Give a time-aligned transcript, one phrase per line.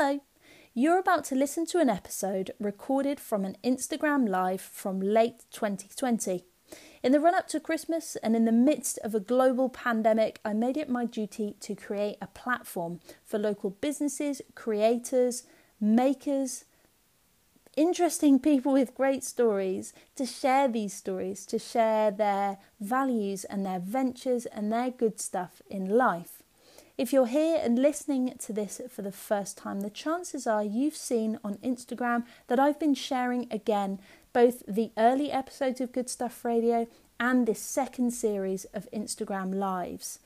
[0.00, 0.20] Hello!
[0.74, 6.44] You're about to listen to an episode recorded from an Instagram Live from late 2020.
[7.02, 10.52] In the run up to Christmas and in the midst of a global pandemic, I
[10.52, 15.42] made it my duty to create a platform for local businesses, creators,
[15.80, 16.64] makers,
[17.76, 23.80] interesting people with great stories to share these stories, to share their values and their
[23.80, 26.37] ventures and their good stuff in life.
[26.98, 30.96] If you're here and listening to this for the first time, the chances are you've
[30.96, 34.00] seen on Instagram that I've been sharing again
[34.32, 36.88] both the early episodes of Good Stuff Radio
[37.20, 40.18] and this second series of Instagram Lives.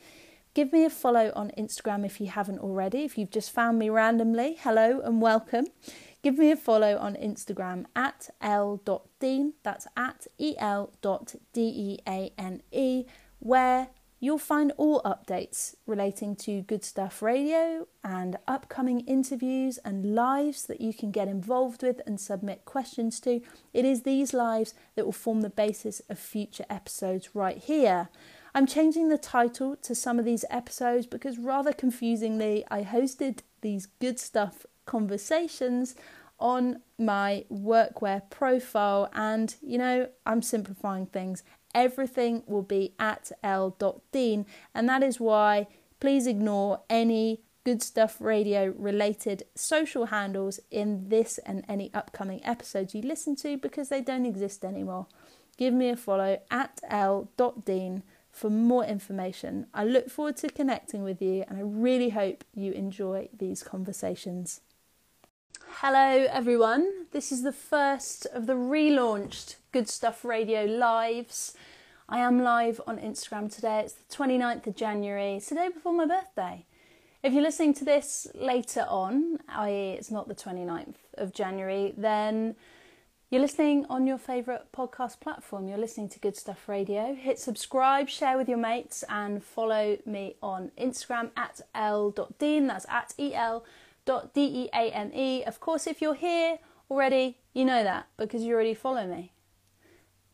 [0.54, 3.04] Give me a follow on Instagram if you haven't already.
[3.04, 5.66] If you've just found me randomly, hello and welcome.
[6.22, 10.80] Give me a follow on Instagram at el.deane, that's at el.deane,
[13.40, 13.88] where
[14.24, 20.80] You'll find all updates relating to Good Stuff Radio and upcoming interviews and lives that
[20.80, 23.40] you can get involved with and submit questions to.
[23.74, 28.10] It is these lives that will form the basis of future episodes right here.
[28.54, 33.86] I'm changing the title to some of these episodes because rather confusingly, I hosted these
[33.86, 35.96] Good Stuff conversations
[36.38, 44.46] on my workwear profile and you know I'm simplifying things everything will be at el.deane,
[44.74, 45.66] and that is why
[46.00, 52.94] please ignore any good stuff radio related social handles in this and any upcoming episodes
[52.94, 55.06] you listen to because they don't exist anymore.
[55.56, 59.66] Give me a follow at el.deane for more information.
[59.74, 64.60] I look forward to connecting with you and I really hope you enjoy these conversations.
[65.84, 67.06] Hello, everyone.
[67.10, 71.54] This is the first of the relaunched Good Stuff Radio lives.
[72.08, 73.80] I am live on Instagram today.
[73.80, 75.34] It's the 29th of January.
[75.34, 76.66] It's the day before my birthday.
[77.24, 82.54] If you're listening to this later on, i.e., it's not the 29th of January, then
[83.30, 85.66] you're listening on your favourite podcast platform.
[85.66, 87.12] You're listening to Good Stuff Radio.
[87.12, 92.68] Hit subscribe, share with your mates, and follow me on Instagram at el.deane.
[92.68, 93.14] That's at
[94.06, 95.44] el.deane.
[95.46, 96.58] Of course, if you're here
[96.90, 99.32] already, you know that because you already follow me.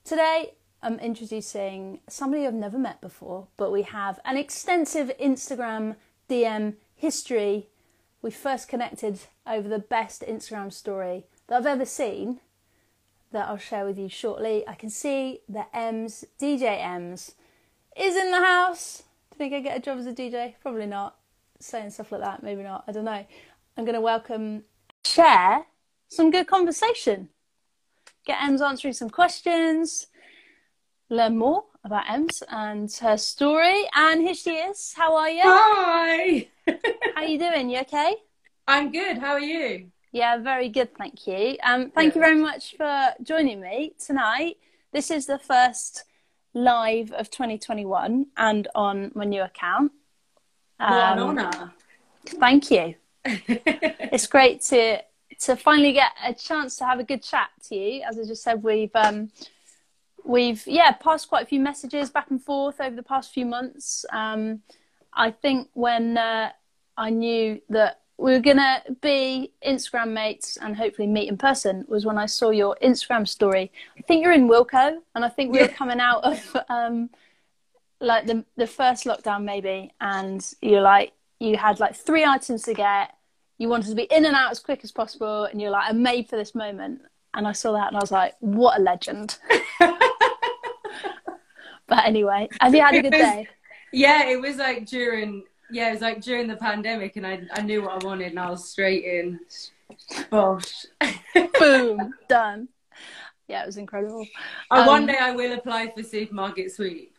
[0.04, 5.96] Today, I'm introducing somebody I've never met before, but we have an extensive Instagram
[6.28, 7.68] DM history.
[8.22, 12.40] We first connected over the best Instagram story that I've ever seen
[13.32, 14.66] that I'll share with you shortly.
[14.66, 17.34] I can see that Ems, DJ Ems,
[17.96, 19.02] is in the house.
[19.30, 20.54] Do you think I get a job as a DJ?
[20.62, 21.16] Probably not.
[21.60, 22.84] Saying stuff like that, maybe not.
[22.86, 23.26] I don't know.
[23.78, 24.64] I'm going to welcome,
[25.06, 25.64] share
[26.08, 27.30] some good conversation.
[28.26, 30.08] Get Ems answering some questions
[31.10, 33.84] learn more about Ems and her story.
[33.94, 34.92] And here she is.
[34.96, 35.42] How are you?
[35.44, 36.48] Hi.
[36.66, 37.70] How are you doing?
[37.70, 38.16] You okay?
[38.66, 39.18] I'm good.
[39.18, 39.90] How are you?
[40.12, 41.56] Yeah, very good, thank you.
[41.62, 44.56] Um, thank you very much for joining me tonight.
[44.92, 46.04] This is the first
[46.54, 49.92] live of 2021 and on my new account.
[50.80, 51.72] Um, what an um, honour.
[52.26, 52.94] Thank you.
[54.10, 55.02] It's great to
[55.40, 58.02] to finally get a chance to have a good chat to you.
[58.02, 59.30] As I just said, we've um,
[60.24, 64.04] we've yeah passed quite a few messages back and forth over the past few months.
[64.12, 64.62] Um,
[65.12, 66.50] I think when uh,
[66.96, 72.04] I knew that we were gonna be Instagram mates and hopefully meet in person was
[72.04, 73.70] when I saw your Instagram story.
[73.96, 77.10] I think you're in Wilko, and I think we were coming out of um,
[78.00, 82.74] like the the first lockdown maybe, and you're like you had like three items to
[82.74, 83.14] get.
[83.58, 86.02] You wanted to be in and out as quick as possible, and you're like, I'm
[86.02, 87.02] made for this moment.
[87.34, 89.38] And I saw that, and I was like, what a legend.
[91.88, 93.48] But anyway, have you had a good was, day?
[93.92, 97.62] Yeah, it was like during yeah, it was like during the pandemic, and I I
[97.62, 99.40] knew what I wanted, and I was straight in.
[100.30, 100.86] Bosh.
[101.58, 102.68] Boom, done.
[103.48, 104.26] Yeah, it was incredible.
[104.70, 107.16] Um, one day I will apply for supermarket sweep.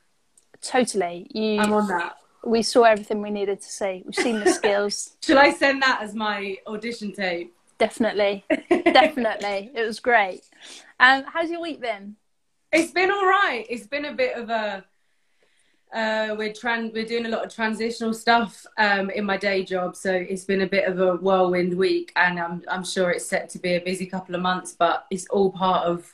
[0.62, 1.60] Totally, you.
[1.60, 2.18] I'm on that.
[2.44, 4.04] We saw everything we needed to see.
[4.06, 5.16] We've seen the skills.
[5.22, 7.56] Shall I send that as my audition tape?
[7.78, 9.72] Definitely, definitely.
[9.74, 10.42] It was great.
[11.00, 12.16] Um, how's your week been?
[12.72, 13.66] It's been all right.
[13.70, 14.84] It's been a bit of a
[15.94, 19.96] uh, we're tran- we're doing a lot of transitional stuff um, in my day job,
[19.96, 23.50] so it's been a bit of a whirlwind week, and I'm I'm sure it's set
[23.52, 26.14] to be a busy couple of months, but it's all part of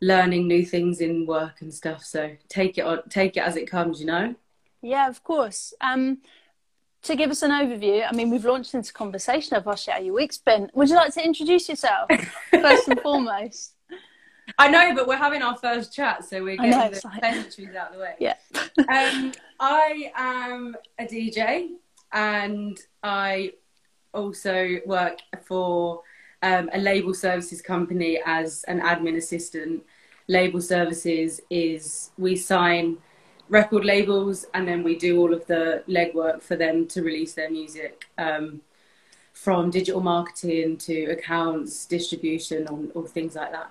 [0.00, 2.04] learning new things in work and stuff.
[2.04, 4.34] So take it on, take it as it comes, you know.
[4.86, 5.74] Yeah, of course.
[5.80, 6.18] Um,
[7.02, 10.14] to give us an overview, I mean, we've launched into conversation of our how your
[10.14, 10.70] week's been.
[10.74, 12.08] Would you like to introduce yourself
[12.50, 13.74] first and foremost?
[14.58, 17.88] I know, but we're having our first chat, so we're getting know, the pleasantries out
[17.88, 18.14] of the way.
[18.20, 18.34] Yeah.
[18.88, 21.70] um, I am a DJ,
[22.12, 23.54] and I
[24.14, 26.02] also work for
[26.42, 29.82] um, a label services company as an admin assistant.
[30.28, 32.98] Label services is we sign
[33.48, 37.50] record labels and then we do all of the legwork for them to release their
[37.50, 38.60] music um,
[39.32, 43.70] from digital marketing to accounts, distribution, or, or things like that.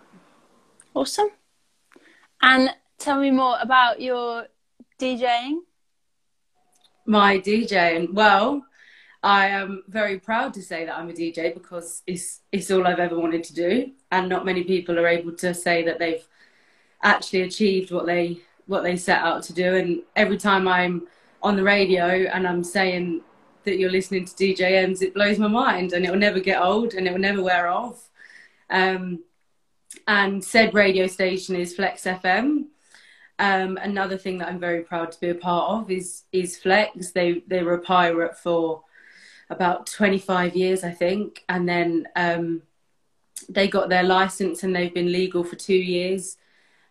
[0.94, 1.30] Awesome.
[2.42, 4.48] And tell me more about your
[5.00, 5.58] DJing.
[7.06, 8.14] My DJing.
[8.14, 8.66] Well,
[9.24, 13.00] I am very proud to say that I'm a DJ because it's it's all I've
[13.00, 16.26] ever wanted to do, and not many people are able to say that they've
[17.02, 19.76] actually achieved what they what they set out to do.
[19.76, 21.08] And every time I'm
[21.44, 23.22] on the radio and I'm saying
[23.64, 26.62] that you're listening to DJ Ems, it blows my mind, and it will never get
[26.62, 28.10] old, and it will never wear off.
[28.70, 29.24] Um,
[30.08, 32.66] and said radio station is Flex FM.
[33.38, 37.12] Um, another thing that I'm very proud to be a part of is is Flex.
[37.12, 38.84] They they were a pirate for
[39.50, 42.62] about 25 years, I think, and then um,
[43.50, 46.38] they got their license and they've been legal for two years,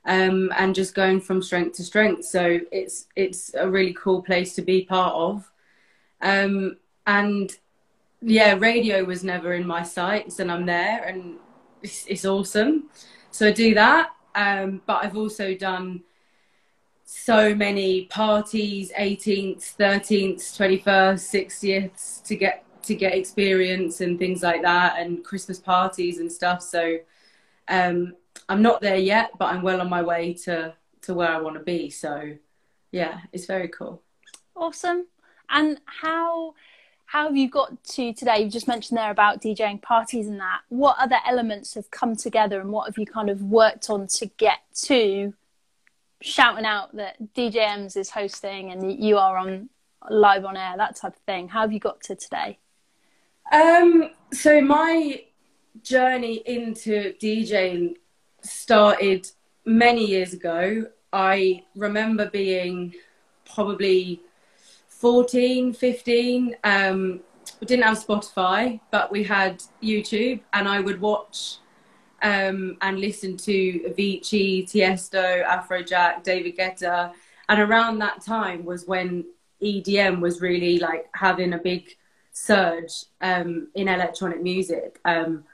[0.07, 2.25] um, and just going from strength to strength.
[2.25, 5.51] So it's it's a really cool place to be part of,
[6.21, 7.57] um, and
[8.21, 11.37] yeah, radio was never in my sights, and I'm there, and
[11.83, 12.91] it's, it's awesome.
[13.31, 16.03] So I do that, um, but I've also done
[17.05, 24.63] so many parties 18th 13th 21st 60th to get to get experience and things like
[24.63, 26.97] that and christmas parties and stuff so
[27.69, 28.15] um,
[28.49, 31.57] i'm not there yet but i'm well on my way to to where i want
[31.57, 32.33] to be so
[32.93, 34.03] yeah it's very cool
[34.57, 35.07] awesome
[35.51, 36.55] and how
[37.07, 38.43] how have you got to today?
[38.43, 40.63] You just mentioned there about DJing parties and that.
[40.69, 44.27] What other elements have come together and what have you kind of worked on to
[44.27, 45.35] get to
[46.21, 49.69] shouting out that DJ Ems is hosting and you are on
[50.11, 51.49] live on air, that type of thing?
[51.49, 52.59] How have you got to today?
[53.53, 55.25] Um, so my
[55.83, 57.95] journey into DJing
[58.45, 59.27] started
[59.65, 60.87] many years ago.
[61.13, 62.95] I remember being
[63.45, 64.21] probably
[64.89, 67.21] 14, 15, um,
[67.61, 71.59] we didn't have Spotify, but we had YouTube, and I would watch
[72.23, 77.13] um, and listen to Avicii, Tiesto, Afrojack, David Guetta,
[77.49, 79.25] and around that time was when
[79.63, 81.97] EDM was really like having a big
[82.33, 85.01] surge um, in electronic music.
[85.05, 85.45] Um,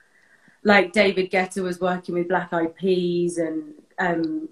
[0.63, 4.49] like David Guetta was working with Black Eyed Peas, and um,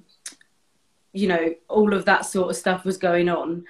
[1.13, 3.65] you know all of that sort of stuff was going on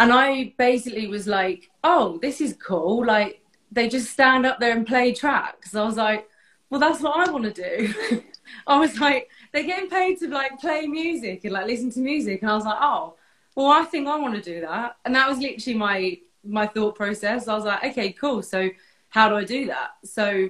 [0.00, 3.42] and I basically was like, "Oh, this is cool!" Like
[3.72, 5.74] they just stand up there and play tracks.
[5.74, 6.28] I was like,
[6.70, 8.22] "Well, that's what I want to do."
[8.66, 12.42] I was like, "They're getting paid to like play music and like listen to music,"
[12.42, 13.14] and I was like, "Oh,
[13.54, 16.94] well, I think I want to do that." And that was literally my my thought
[16.94, 17.48] process.
[17.48, 18.42] I was like, "Okay, cool.
[18.42, 18.70] So
[19.10, 20.48] how do I do that?" So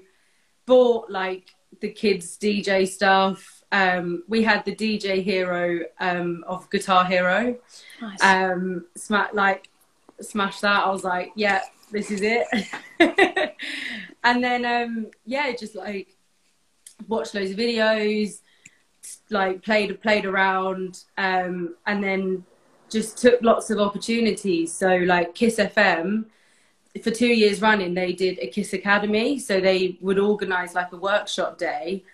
[0.68, 7.04] bought like the kids DJ stuff um, we had the DJ Hero um, of Guitar
[7.04, 7.56] Hero.
[8.00, 8.22] Nice.
[8.22, 9.68] Um, smash like
[10.20, 10.86] smash that.
[10.86, 11.60] I was like, yeah,
[11.92, 12.46] this is it.
[14.24, 16.16] and then um, yeah, just like
[17.08, 18.40] watched loads of videos,
[19.30, 22.44] like played played around, um, and then
[22.88, 24.72] just took lots of opportunities.
[24.72, 26.24] So like Kiss FM.
[27.02, 29.38] For two years running, they did a Kiss Academy.
[29.38, 32.04] So they would organize like a workshop day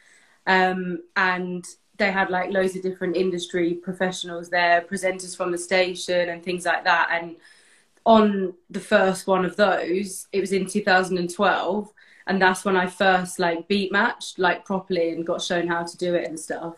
[0.47, 1.65] um, and
[1.97, 6.65] they had like loads of different industry professionals there, presenters from the station and things
[6.65, 7.09] like that.
[7.13, 7.37] And
[8.05, 11.93] on the first one of those, it was in 2012,
[12.27, 15.97] and that's when I first like beat matched like properly and got shown how to
[15.97, 16.77] do it and stuff.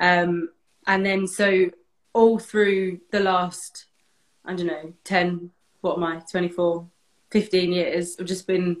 [0.00, 0.50] Um,
[0.86, 1.70] and then so
[2.12, 3.86] all through the last,
[4.44, 5.50] I don't know, 10,
[5.80, 6.86] what am I, 24,
[7.30, 8.76] 15 years, I've just been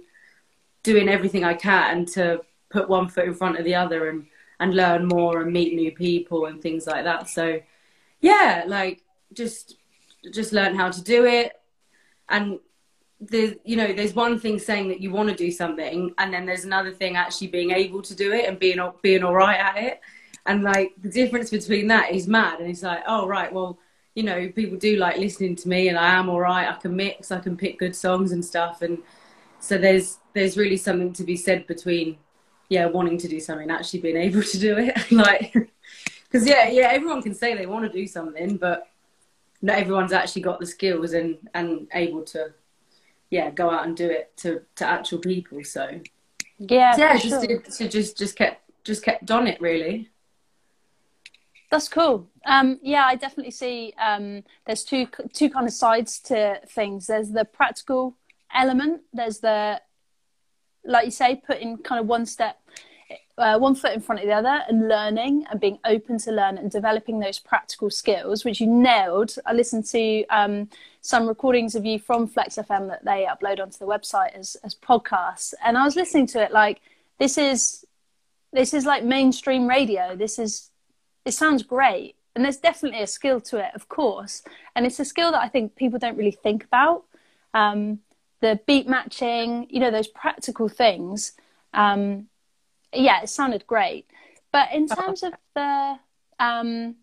[0.82, 4.26] doing everything I can to put one foot in front of the other and
[4.58, 7.28] and learn more and meet new people and things like that.
[7.28, 7.60] So
[8.20, 9.76] yeah, like just
[10.32, 11.52] just learn how to do it
[12.28, 12.58] and
[13.20, 16.44] there's you know there's one thing saying that you want to do something and then
[16.44, 19.76] there's another thing actually being able to do it and being being all right at
[19.76, 20.00] it
[20.46, 23.78] and like the difference between that is mad and it's like oh right well
[24.16, 26.66] you know people do like listening to me and I am all right.
[26.66, 28.82] I can mix I can pick good songs and stuff.
[28.82, 28.98] And
[29.60, 32.16] so there's there's really something to be said between
[32.70, 34.96] yeah wanting to do something actually being able to do it.
[35.12, 35.52] Like
[36.24, 38.88] because yeah yeah everyone can say they want to do something but
[39.62, 42.54] not everyone's actually got the skills and and able to
[43.30, 45.62] yeah go out and do it to to actual people.
[45.62, 46.00] So
[46.58, 47.60] yeah yeah just sure.
[47.60, 50.08] to, just just kept just kept on it really
[51.76, 56.60] that's cool um yeah i definitely see um there's two two kind of sides to
[56.68, 58.16] things there's the practical
[58.54, 59.80] element there's the
[60.86, 62.60] like you say, putting kind of one step,
[63.38, 66.58] uh, one foot in front of the other, and learning and being open to learn
[66.58, 69.34] and developing those practical skills, which you nailed.
[69.44, 70.68] I listened to um,
[71.00, 74.74] some recordings of you from Flex FM that they upload onto the website as as
[74.74, 76.80] podcasts, and I was listening to it like
[77.18, 77.84] this is
[78.52, 80.16] this is like mainstream radio.
[80.16, 80.70] This is
[81.26, 84.42] it sounds great and there's definitely a skill to it, of course,
[84.76, 87.04] and it's a skill that I think people don't really think about.
[87.54, 88.00] Um,
[88.40, 91.32] the beat matching, you know, those practical things.
[91.72, 92.26] Um,
[92.92, 94.06] yeah, it sounded great,
[94.52, 95.98] but in terms of the,
[96.38, 96.96] um,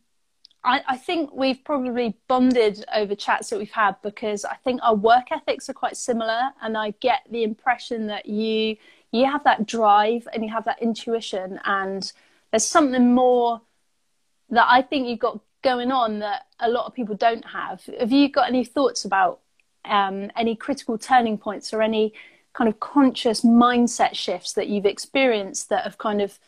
[0.63, 4.96] I, I, think we've probably bonded over chats that we've had because I think our
[4.96, 8.77] work ethics are quite similar, and I get the impression that you
[9.12, 12.12] you have that drive and you have that intuition, and
[12.51, 13.62] there's something more
[14.53, 17.81] that I think you've got going on that a lot of people don't have.
[18.00, 19.39] Have you got any thoughts about
[19.86, 22.13] um, any critical turning points or any
[22.53, 26.39] kind of conscious mindset shifts that you've experienced that have kind of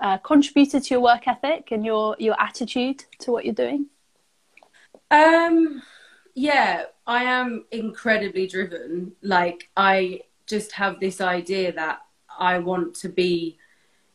[0.00, 3.86] uh, contributed to your work ethic and your your attitude to what you're doing?
[5.10, 5.82] Um,
[6.34, 9.12] yeah, I am incredibly driven.
[9.22, 12.00] Like I just have this idea that
[12.38, 13.58] I want to be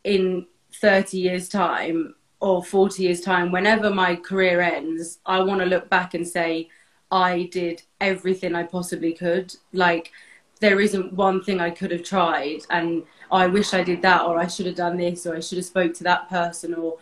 [0.04, 5.66] in 30 years time or 40 years time whenever my career ends i want to
[5.66, 6.70] look back and say
[7.12, 9.56] i did everything i possibly could.
[9.74, 10.12] Like
[10.60, 14.40] there isn't one thing i could have tried and i wish i did that or
[14.40, 16.98] i should have done this or i should have spoke to that person or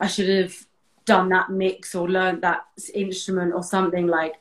[0.00, 0.54] i should have
[1.04, 2.64] done that mix or learned that
[2.94, 4.06] instrument or something.
[4.06, 4.34] Like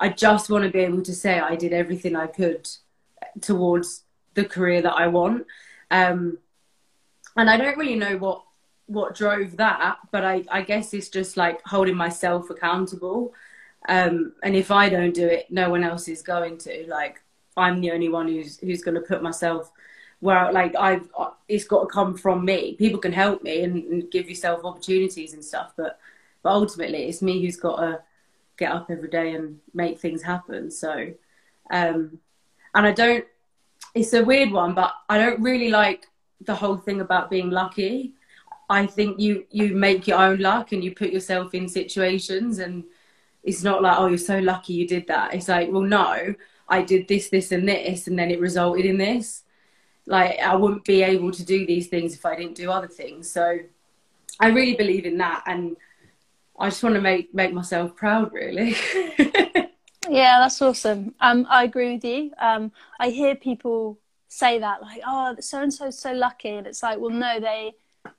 [0.00, 2.68] i just want to be able to say i did everything i could
[3.40, 5.46] towards the career that i want.
[5.90, 6.38] Um,
[7.36, 8.45] and i don't really know what
[8.86, 13.34] what drove that, but I, I guess it's just like holding myself accountable.
[13.88, 16.86] Um, and if I don't do it, no one else is going to.
[16.88, 17.22] Like
[17.56, 19.72] I'm the only one who's who's going to put myself
[20.20, 21.08] where like I've
[21.48, 22.74] it's got to come from me.
[22.74, 25.98] People can help me and, and give yourself opportunities and stuff, but
[26.42, 28.00] but ultimately it's me who's got to
[28.56, 30.70] get up every day and make things happen.
[30.70, 31.12] So,
[31.70, 32.18] um,
[32.74, 33.24] and I don't.
[33.94, 36.06] It's a weird one, but I don't really like
[36.40, 38.12] the whole thing about being lucky.
[38.68, 42.84] I think you you make your own luck and you put yourself in situations and
[43.44, 45.34] it's not like oh you're so lucky you did that.
[45.34, 46.34] It's like well no,
[46.68, 49.44] I did this this and this and then it resulted in this.
[50.06, 53.30] Like I wouldn't be able to do these things if I didn't do other things.
[53.30, 53.58] So
[54.40, 55.76] I really believe in that and
[56.58, 58.74] I just want to make make myself proud really.
[60.08, 61.14] yeah, that's awesome.
[61.20, 62.32] Um I agree with you.
[62.38, 66.82] Um I hear people say that like oh so and so's so lucky and it's
[66.82, 67.72] like well no they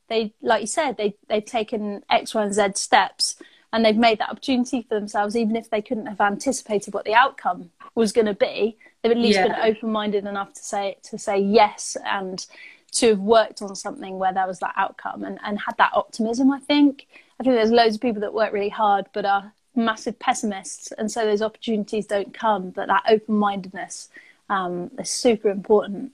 [0.10, 3.36] they like you said they they've taken x y and z steps
[3.74, 7.14] and they've made that opportunity for themselves even if they couldn't have anticipated what the
[7.14, 9.48] outcome was going to be they've at least yeah.
[9.48, 12.48] been open-minded enough to say to say yes and
[12.92, 16.52] to have worked on something where there was that outcome and, and had that optimism
[16.52, 17.08] i think
[17.40, 21.12] i think there's loads of people that work really hard but are massive pessimists and
[21.12, 24.10] so those opportunities don't come but that open-mindedness
[24.50, 26.12] um, is super important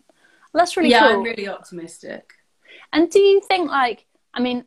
[0.54, 1.18] that's really yeah cool.
[1.18, 2.34] i'm really optimistic
[2.92, 4.66] and do you think, like, I mean,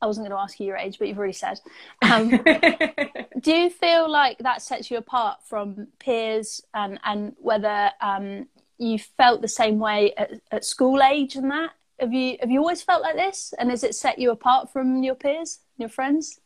[0.00, 1.60] I wasn't going to ask you your age, but you've already said.
[2.02, 2.28] Um,
[3.40, 8.46] do you feel like that sets you apart from peers, and and whether um,
[8.78, 11.70] you felt the same way at, at, school age and that?
[11.98, 15.02] Have you have you always felt like this, and has it set you apart from
[15.02, 16.38] your peers, your friends?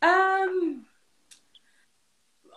[0.00, 0.86] Um,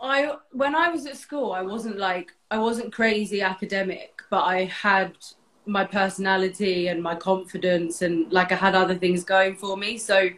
[0.01, 4.65] I when I was at school, I wasn't like I wasn't crazy academic, but I
[4.65, 5.17] had
[5.65, 9.97] my personality and my confidence and like I had other things going for me.
[9.97, 10.29] So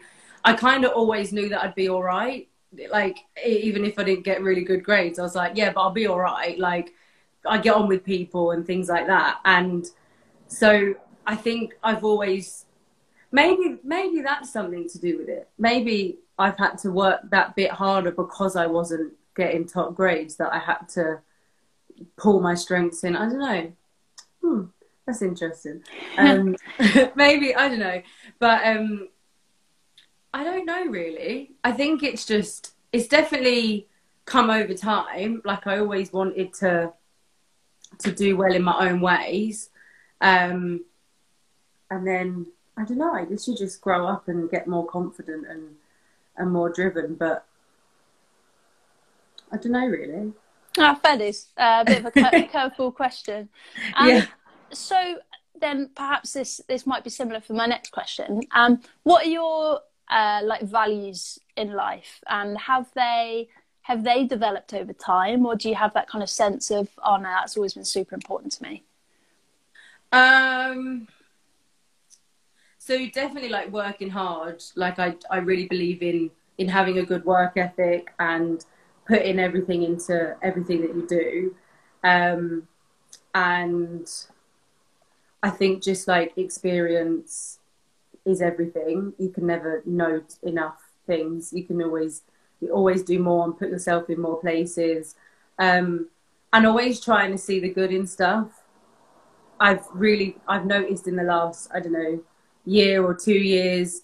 [0.43, 2.47] I kind of always knew that I'd be all right.
[2.91, 5.91] Like even if I didn't get really good grades, I was like, yeah, but I'll
[5.91, 6.57] be all right.
[6.59, 6.93] Like
[7.45, 9.39] I get on with people and things like that.
[9.45, 9.85] And
[10.47, 10.93] so
[11.25, 12.65] I think I've always
[13.31, 15.49] maybe maybe that's something to do with it.
[15.57, 20.53] Maybe I've had to work that bit harder because I wasn't getting top grades that
[20.53, 21.21] I had to
[22.17, 23.15] pull my strengths in.
[23.15, 23.71] I don't know.
[24.41, 24.63] Hmm.
[25.05, 25.83] That's interesting.
[26.17, 26.55] Um,
[27.15, 28.01] maybe I don't know,
[28.39, 29.09] but um,
[30.33, 31.51] I don't know really.
[31.63, 33.87] I think it's just it's definitely
[34.23, 35.41] come over time.
[35.43, 36.93] Like I always wanted to
[37.99, 39.69] to do well in my own ways,
[40.21, 40.85] um,
[41.91, 42.47] and then
[42.77, 43.13] I don't know.
[43.13, 45.75] I guess you just grow up and get more confident and
[46.37, 47.15] and more driven.
[47.15, 47.45] But
[49.51, 50.31] I don't know really.
[50.77, 51.47] Ah, fair dues.
[51.57, 52.11] Uh, a bit of a
[52.47, 53.49] curveball question.
[53.97, 54.25] Um, yeah
[54.75, 55.17] so
[55.59, 58.41] then perhaps this this might be similar for my next question.
[58.51, 63.49] Um, what are your uh, like values in life, and have they
[63.81, 67.17] have they developed over time, or do you have that kind of sense of oh
[67.17, 68.83] no, that's always been super important to me?
[70.11, 71.07] Um,
[72.79, 74.63] so definitely like working hard.
[74.75, 78.63] Like I, I really believe in in having a good work ethic and
[79.07, 81.55] putting everything into everything that you do.
[82.03, 82.67] Um,
[83.33, 84.09] and
[85.45, 87.59] I think just like experience
[88.25, 89.13] is everything.
[89.19, 91.53] You can never know enough things.
[91.53, 92.23] You can always
[92.59, 95.13] you always do more and put yourself in more places.
[95.59, 96.07] Um,
[96.51, 98.63] and always trying to see the good in stuff.
[99.59, 102.23] I've really I've noticed in the last I don't know
[102.65, 104.01] year or two years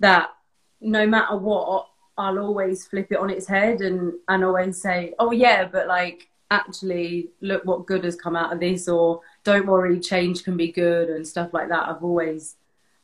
[0.00, 0.34] that
[0.82, 5.30] no matter what I'll always flip it on its head and and always say oh
[5.32, 9.98] yeah but like actually look what good has come out of this or don't worry
[10.00, 12.56] change can be good and stuff like that I've always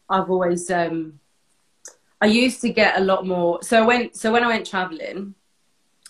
[0.09, 1.21] I've always um
[2.21, 5.35] I used to get a lot more so when so when I went traveling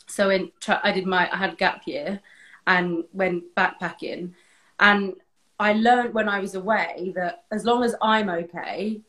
[0.07, 2.21] so in tra- I did my I had gap year
[2.67, 4.33] and went backpacking
[4.81, 5.15] and
[5.61, 9.01] I learned when I was away that as long as I'm okay,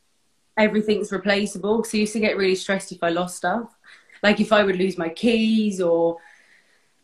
[0.57, 1.83] everything's replaceable.
[1.83, 3.75] So I used to get really stressed if I lost stuff.
[4.23, 6.17] Like if I would lose my keys or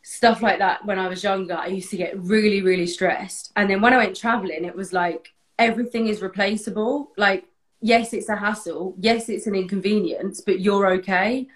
[0.07, 3.51] stuff like that when I was younger, I used to get really, really stressed.
[3.55, 7.11] And then when I went traveling, it was like everything is replaceable.
[7.17, 7.45] Like,
[7.81, 8.93] yes, it's a hassle.
[8.99, 11.47] Yes, it's an inconvenience, but you're okay.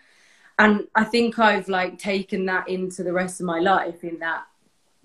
[0.58, 4.46] And I think I've like taken that into the rest of my life in that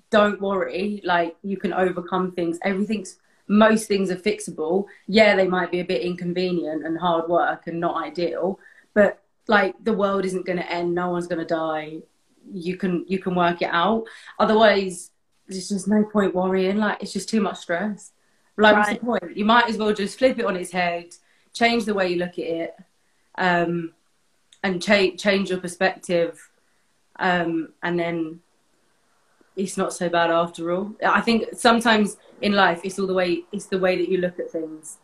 [0.09, 2.59] don't worry, like you can overcome things.
[2.63, 4.87] Everything's most things are fixable.
[5.07, 8.59] Yeah, they might be a bit inconvenient and hard work and not ideal,
[8.95, 10.95] but like the world isn't going to end.
[10.95, 11.99] No one's going to die.
[12.53, 14.05] You can you can work it out.
[14.39, 15.11] Otherwise,
[15.49, 16.79] there's just no point worrying.
[16.79, 18.13] Like it's just too much stress.
[18.57, 18.87] Like right.
[18.87, 19.37] what's the point?
[19.37, 21.15] You might as well just flip it on its head,
[21.53, 22.77] change the way you look at it,
[23.37, 23.93] um,
[24.63, 26.51] and change change your perspective,
[27.19, 28.41] um, and then
[29.57, 30.95] it's not so bad after all.
[31.05, 34.39] I think sometimes in life it's all the way it's the way that you look
[34.39, 34.99] at things.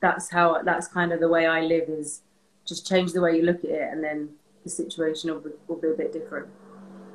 [0.00, 2.22] That's how that's kind of the way I live is
[2.66, 4.30] just change the way you look at it and then
[4.64, 6.48] the situation will be, will be a bit different.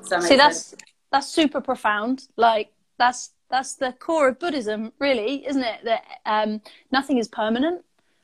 [0.10, 0.82] That See that's sense?
[1.12, 2.28] that's super profound.
[2.38, 5.84] Like that's that's the core of Buddhism, really, isn't it?
[5.84, 7.84] That um, nothing is permanent.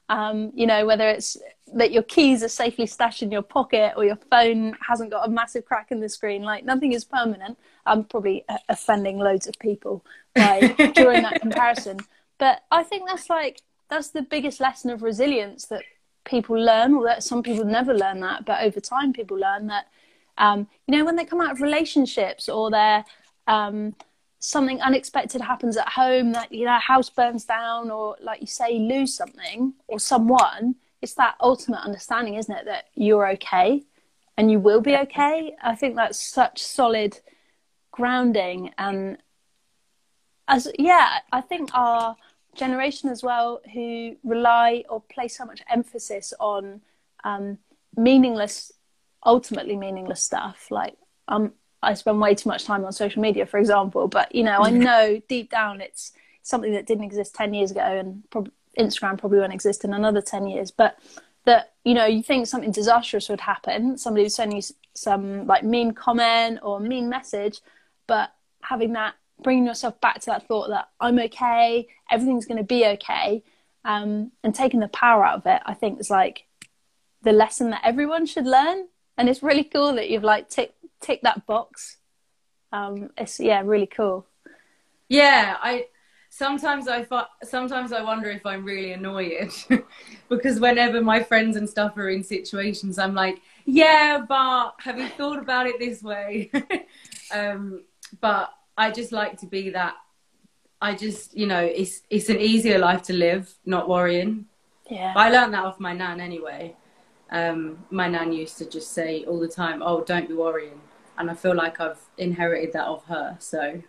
[0.09, 1.37] Um, you know, whether it's
[1.73, 5.31] that your keys are safely stashed in your pocket or your phone hasn't got a
[5.31, 7.57] massive crack in the screen, like nothing is permanent.
[7.85, 10.03] I'm probably offending loads of people
[10.35, 11.99] by drawing that comparison.
[12.37, 15.83] But I think that's like that's the biggest lesson of resilience that
[16.25, 19.87] people learn, or that some people never learn that, but over time people learn that.
[20.37, 23.05] Um, you know, when they come out of relationships or they're
[23.47, 23.95] um,
[24.39, 28.79] something unexpected happens at home, that you know, house burns down, or like you say,
[28.79, 30.75] lose something or someone.
[31.01, 33.83] It's that ultimate understanding, isn't it, that you're okay
[34.37, 35.55] and you will be okay.
[35.61, 37.19] I think that's such solid
[37.91, 39.17] grounding and
[40.47, 42.15] as yeah i think our
[42.55, 46.81] generation as well who rely or place so much emphasis on
[47.23, 47.57] um,
[47.95, 48.71] meaningless
[49.25, 50.95] ultimately meaningless stuff like
[51.27, 54.59] um i spend way too much time on social media for example but you know
[54.61, 59.17] i know deep down it's something that didn't exist 10 years ago and prob- instagram
[59.17, 60.97] probably won't exist in another 10 years but
[61.45, 64.61] that you know you think something disastrous would happen somebody would send you
[64.93, 67.59] some like mean comment or mean message
[68.07, 72.63] but having that bringing yourself back to that thought that i'm okay everything's going to
[72.63, 73.43] be okay
[73.83, 76.45] um, and taking the power out of it i think is like
[77.23, 81.21] the lesson that everyone should learn and it's really cool that you've like tick tick
[81.23, 81.97] that box
[82.71, 84.25] um, it's yeah really cool
[85.09, 85.85] yeah i
[86.29, 87.05] sometimes i
[87.43, 89.51] sometimes i wonder if i'm really annoyed
[90.29, 95.09] because whenever my friends and stuff are in situations i'm like yeah but have you
[95.09, 96.49] thought about it this way
[97.33, 97.83] um,
[98.19, 99.95] but I just like to be that.
[100.81, 104.45] I just, you know, it's it's an easier life to live, not worrying.
[104.89, 105.13] Yeah.
[105.13, 106.75] But I learned that off my nan anyway.
[107.31, 110.81] Um, my nan used to just say all the time, "Oh, don't be worrying,"
[111.17, 113.37] and I feel like I've inherited that of her.
[113.39, 113.81] So,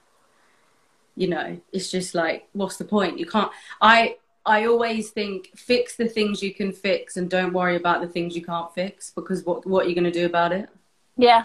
[1.17, 3.19] you know, it's just like, what's the point?
[3.19, 3.51] You can't.
[3.81, 8.09] I I always think fix the things you can fix and don't worry about the
[8.09, 10.69] things you can't fix because what what are you going to do about it?
[11.17, 11.45] Yeah,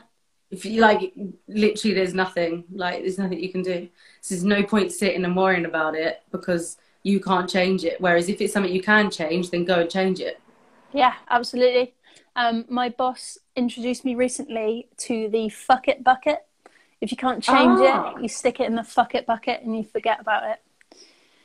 [0.50, 1.14] if you like
[1.48, 3.88] literally there's nothing like there's nothing you can do
[4.22, 8.30] so there's no point sitting and worrying about it because you can't change it whereas
[8.30, 10.40] if it's something you can change then go and change it
[10.94, 11.94] yeah absolutely.
[12.36, 16.46] Um, my boss introduced me recently to the fuck it bucket.
[17.02, 18.16] If you can't change ah.
[18.16, 20.60] it you stick it in the fuck it bucket and you forget about it.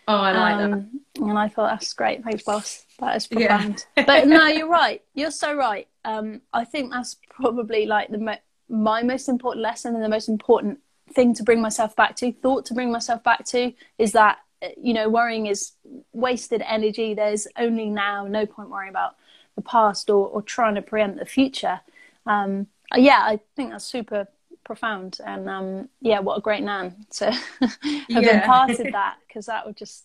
[0.08, 0.70] Oh i like um,
[1.14, 2.84] that and i thought that's great thanks boss.
[2.98, 3.84] That is profound.
[3.96, 4.04] Yeah.
[4.04, 5.02] but no you're right.
[5.14, 5.88] You're so right.
[6.04, 10.28] Um, i think that's probably like the mo- my most important lesson and the most
[10.28, 10.78] important
[11.12, 14.38] thing to bring myself back to, thought to bring myself back to, is that
[14.76, 15.72] you know worrying is
[16.12, 17.14] wasted energy.
[17.14, 19.16] There's only now no point worrying about
[19.62, 21.80] the past or, or trying to preempt the future
[22.26, 24.26] um, yeah i think that's super
[24.64, 28.40] profound and um, yeah what a great nan to have yeah.
[28.40, 30.04] imparted that because that would just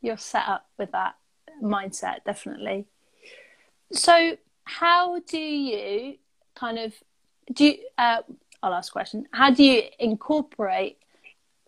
[0.00, 1.14] you're set up with that
[1.62, 2.84] mindset definitely
[3.92, 6.16] so how do you
[6.54, 6.92] kind of
[7.52, 8.22] do you, uh,
[8.62, 9.26] I'll ask a question.
[9.32, 10.98] How do you incorporate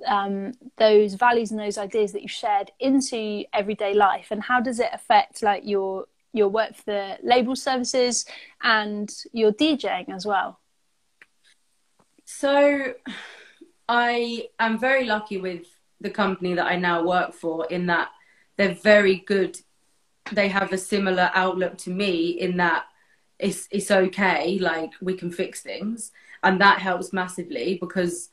[0.06, 4.78] um, those values and those ideas that you shared into everyday life, and how does
[4.80, 8.26] it affect like your your work for the label services
[8.62, 10.60] and your DJing as well?
[12.24, 12.94] So,
[13.88, 15.66] I am very lucky with
[16.00, 18.08] the company that I now work for in that
[18.56, 19.58] they're very good.
[20.32, 22.84] They have a similar outlook to me in that
[23.38, 26.12] it's it's okay like we can fix things
[26.44, 28.30] and that helps massively because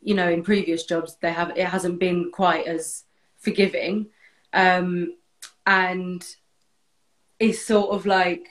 [0.00, 3.04] you know in previous jobs they have it hasn't been quite as
[3.38, 4.06] forgiving
[4.54, 5.14] um,
[5.66, 6.36] and
[7.42, 8.46] it's sort of like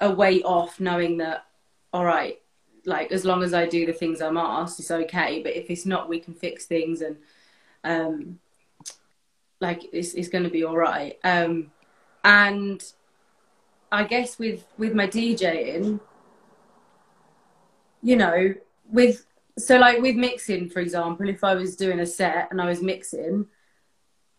[0.00, 1.44] a weight off knowing that
[1.92, 2.40] all right
[2.84, 5.86] like as long as i do the things i'm asked it's okay but if it's
[5.86, 7.16] not we can fix things and
[7.84, 8.38] um
[9.60, 11.70] like it's, it's going to be all right um
[12.24, 12.82] and
[13.92, 16.00] I guess with with my DJing,
[18.02, 18.54] you know,
[18.90, 19.24] with
[19.58, 22.82] so like with mixing, for example, if I was doing a set and I was
[22.82, 23.46] mixing,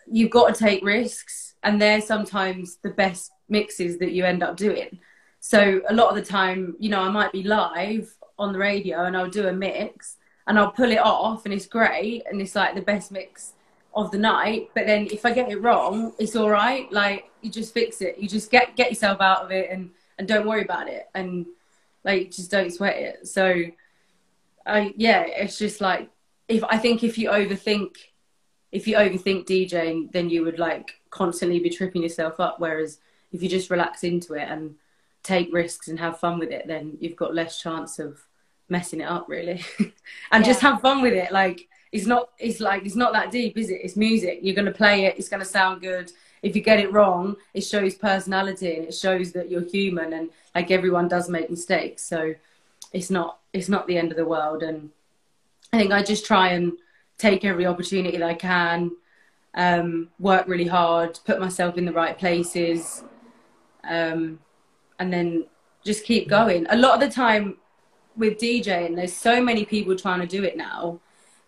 [0.05, 4.57] you've got to take risks, and they're sometimes the best mixes that you end up
[4.57, 4.99] doing.
[5.39, 9.05] So a lot of the time, you know, I might be live on the radio
[9.05, 12.55] and I'll do a mix and I'll pull it off and it's great and it's
[12.55, 13.53] like the best mix
[13.93, 14.69] of the night.
[14.73, 16.91] But then if I get it wrong, it's all right.
[16.91, 18.17] Like you just fix it.
[18.17, 21.45] You just get get yourself out of it and and don't worry about it and
[22.03, 23.27] like just don't sweat it.
[23.27, 23.63] So
[24.65, 26.09] I yeah, it's just like
[26.47, 27.95] if I think if you overthink
[28.71, 32.59] if you overthink DJing, then you would like constantly be tripping yourself up.
[32.59, 32.99] Whereas
[33.31, 34.75] if you just relax into it and
[35.23, 38.21] take risks and have fun with it, then you've got less chance of
[38.69, 39.63] messing it up really.
[39.79, 39.93] and
[40.31, 40.43] yeah.
[40.43, 41.31] just have fun with it.
[41.31, 44.65] Like it's not it's like it's not that deep is it it's music you're going
[44.65, 46.11] to play it it's going to sound good
[46.41, 50.29] if you get it wrong it shows personality and it shows that you're human and
[50.53, 52.33] like everyone does make mistakes so
[52.93, 54.89] it's not it's not the end of the world and
[55.71, 56.73] i think i just try and
[57.17, 58.91] take every opportunity that i can
[59.55, 63.03] um, work really hard put myself in the right places
[63.87, 64.39] um,
[64.99, 65.45] and then
[65.83, 67.57] just keep going a lot of the time
[68.15, 70.99] with djing there's so many people trying to do it now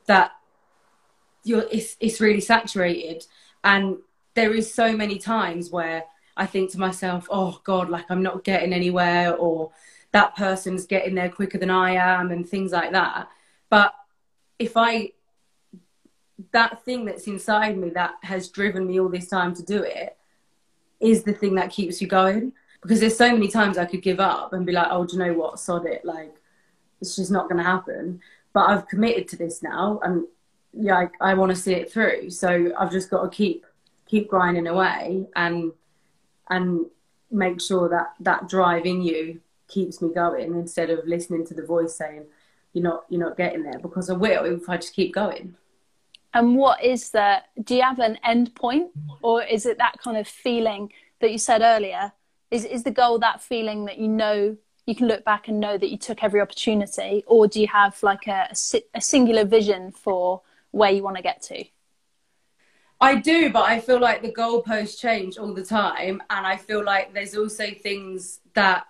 [0.05, 0.31] that
[1.43, 3.25] you're it's it's really saturated
[3.63, 3.97] and
[4.35, 6.05] there is so many times where
[6.39, 9.71] I think to myself, oh God, like I'm not getting anywhere, or
[10.13, 13.27] that person's getting there quicker than I am, and things like that.
[13.69, 13.93] But
[14.57, 15.11] if I,
[16.51, 20.15] that thing that's inside me that has driven me all this time to do it
[20.99, 22.53] is the thing that keeps you going.
[22.81, 25.23] Because there's so many times I could give up and be like, oh, do you
[25.23, 25.59] know what?
[25.59, 26.05] Sod it.
[26.05, 26.33] Like,
[27.01, 28.21] it's just not going to happen.
[28.53, 30.25] But I've committed to this now, and
[30.73, 32.29] yeah, I, I want to see it through.
[32.29, 33.65] So I've just got to keep
[34.05, 35.71] keep grinding away and
[36.49, 36.85] and
[37.31, 41.63] make sure that that drive in you keeps me going instead of listening to the
[41.63, 42.25] voice saying
[42.73, 45.55] you're not you're not getting there because I will if I just keep going.
[46.33, 50.17] And what is the do you have an end point or is it that kind
[50.17, 52.11] of feeling that you said earlier?
[52.51, 55.77] Is is the goal that feeling that you know you can look back and know
[55.77, 58.49] that you took every opportunity or do you have like a,
[58.95, 61.63] a, singular vision for where you want to get to?
[62.99, 66.21] I do, but I feel like the goalposts change all the time.
[66.31, 68.87] And I feel like there's also things that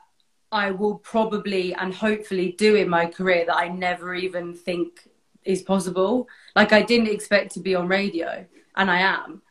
[0.52, 5.09] I will probably and hopefully do in my career that I never even think
[5.50, 6.28] is possible.
[6.56, 9.42] Like I didn't expect to be on radio, and I am.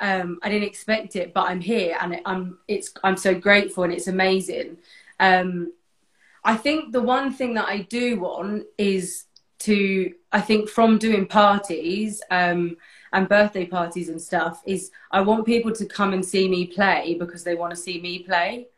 [0.00, 3.92] Um, I didn't expect it, but I'm here, and I'm it's I'm so grateful, and
[3.92, 4.78] it's amazing.
[5.18, 5.72] Um,
[6.44, 9.24] I think the one thing that I do want is
[9.60, 12.76] to I think from doing parties um,
[13.12, 17.16] and birthday parties and stuff is I want people to come and see me play
[17.18, 18.68] because they want to see me play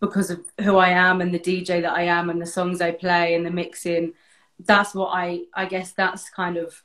[0.00, 2.92] because of who I am and the DJ that I am and the songs I
[2.92, 4.14] play and the mixing.
[4.64, 6.82] That's what I I guess that's kind of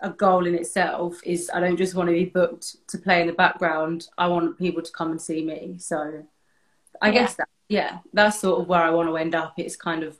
[0.00, 3.26] a goal in itself is I don't just want to be booked to play in
[3.26, 4.08] the background.
[4.18, 5.76] I want people to come and see me.
[5.78, 6.24] So
[7.00, 7.12] I yeah.
[7.12, 9.54] guess that yeah, that's sort of where I want to end up.
[9.56, 10.18] It's kind of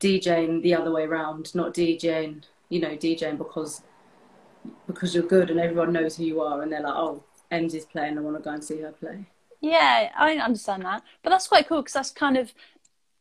[0.00, 3.82] DJing the other way around, not DJing, you know, DJing because
[4.86, 8.18] because you're good and everyone knows who you are and they're like, oh, Emsy's playing,
[8.18, 9.26] I want to go and see her play.
[9.60, 12.52] Yeah, I understand that, but that's quite cool because that's kind of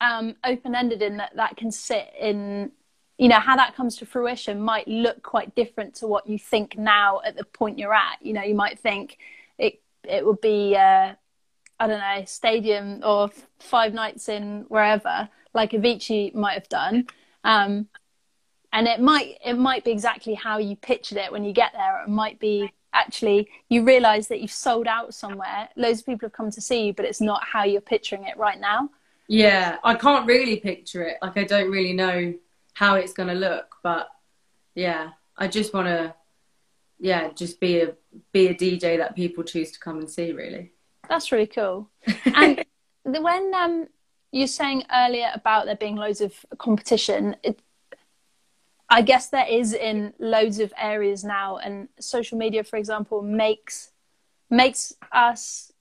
[0.02, 2.72] um, open ended in that that can sit in
[3.17, 6.78] you know how that comes to fruition might look quite different to what you think
[6.78, 8.17] now at the point you're at.
[8.21, 9.17] You know you might think
[9.58, 11.13] it it would be uh,
[11.80, 17.08] i don't know stadium or five nights in wherever like avicii might have done.
[17.43, 17.88] Um,
[18.71, 22.02] and it might it might be exactly how you pictured it when you get there.
[22.02, 25.69] It might be actually you realize that you've sold out somewhere.
[25.76, 28.38] Loads of people have come to see you but it's not how you're picturing it
[28.38, 28.89] right now.
[29.28, 31.17] Yeah i can't really picture it.
[31.21, 32.34] Like i don't really know
[32.74, 33.76] how it's going to look.
[33.84, 34.10] But
[34.76, 36.14] yeah, I just want to,
[37.00, 37.96] yeah, just be a
[38.32, 40.32] be a DJ that people choose to come and see.
[40.32, 40.72] Really,
[41.08, 41.90] that's really cool.
[42.26, 42.64] and
[43.04, 43.88] when um,
[44.32, 47.60] you're saying earlier about there being loads of competition, it,
[48.90, 53.92] I guess there is in loads of areas now, and social media, for example, makes
[54.50, 55.72] makes us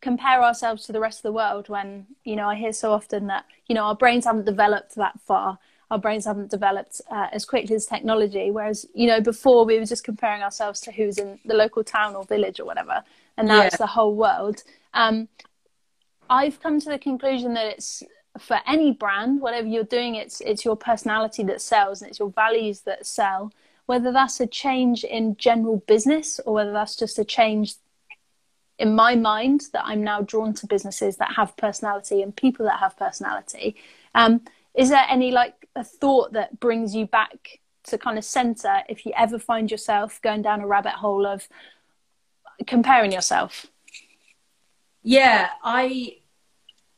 [0.00, 3.28] compare ourselves to the rest of the world when you know i hear so often
[3.28, 5.58] that you know our brains haven't developed that far
[5.90, 8.50] our brains haven't developed uh, as quickly as technology.
[8.50, 12.16] Whereas, you know, before we were just comparing ourselves to who's in the local town
[12.16, 13.02] or village or whatever,
[13.36, 13.66] and now yeah.
[13.66, 14.62] it's the whole world.
[14.94, 15.28] Um,
[16.28, 18.02] I've come to the conclusion that it's
[18.38, 22.30] for any brand, whatever you're doing, it's it's your personality that sells and it's your
[22.30, 23.52] values that sell.
[23.86, 27.74] Whether that's a change in general business or whether that's just a change
[28.78, 32.80] in my mind that I'm now drawn to businesses that have personality and people that
[32.80, 33.76] have personality.
[34.14, 34.42] Um,
[34.74, 39.06] is there any like a thought that brings you back to kind of center if
[39.06, 41.46] you ever find yourself going down a rabbit hole of
[42.66, 43.66] comparing yourself
[45.02, 46.16] yeah i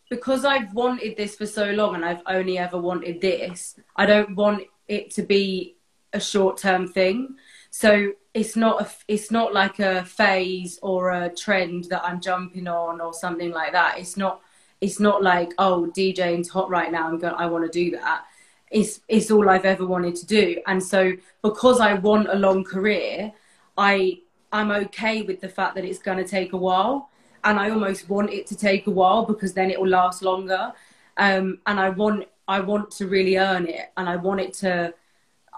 [0.09, 4.35] because i've wanted this for so long and i've only ever wanted this i don't
[4.35, 5.77] want it to be
[6.14, 7.37] a short term thing
[7.71, 12.67] so it's not a, it's not like a phase or a trend that i'm jumping
[12.67, 14.41] on or something like that it's not
[14.81, 17.09] it's not like oh DJing's hot right now.
[17.09, 17.35] I'm going.
[17.35, 18.25] I want to do that.
[18.71, 20.61] It's it's all I've ever wanted to do.
[20.67, 23.33] And so because I want a long career,
[23.77, 24.21] I
[24.53, 27.11] I'm okay with the fact that it's going to take a while.
[27.45, 30.73] And I almost want it to take a while because then it will last longer.
[31.17, 34.95] Um, and I want I want to really earn it, and I want it to.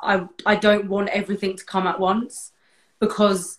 [0.02, 2.52] I I don't want everything to come at once
[3.00, 3.58] because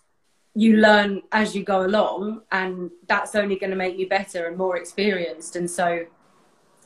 [0.54, 4.58] you learn as you go along and that's only going to make you better and
[4.58, 6.06] more experienced and so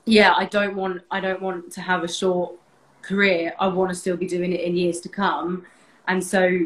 [0.05, 2.55] yeah i don't want i don't want to have a short
[3.05, 3.53] career.
[3.59, 5.65] I want to still be doing it in years to come.
[6.07, 6.59] And so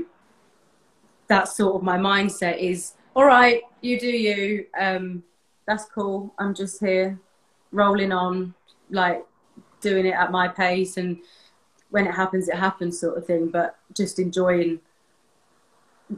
[1.27, 4.65] that's sort of my mindset is all right you do you.
[4.79, 5.23] Um
[5.67, 6.33] that's cool.
[6.39, 7.19] I'm just here
[7.71, 8.53] rolling on
[8.89, 9.23] like
[9.81, 11.19] doing it at my pace and
[11.91, 13.49] when it happens it happens sort of thing.
[13.49, 14.79] But just enjoying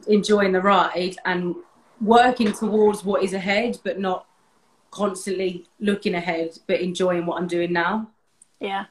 [0.07, 1.55] enjoying the ride and
[1.99, 4.25] working towards what is ahead, but not
[4.91, 8.10] constantly looking ahead, but enjoying what I'm doing now.
[8.60, 8.86] Yeah,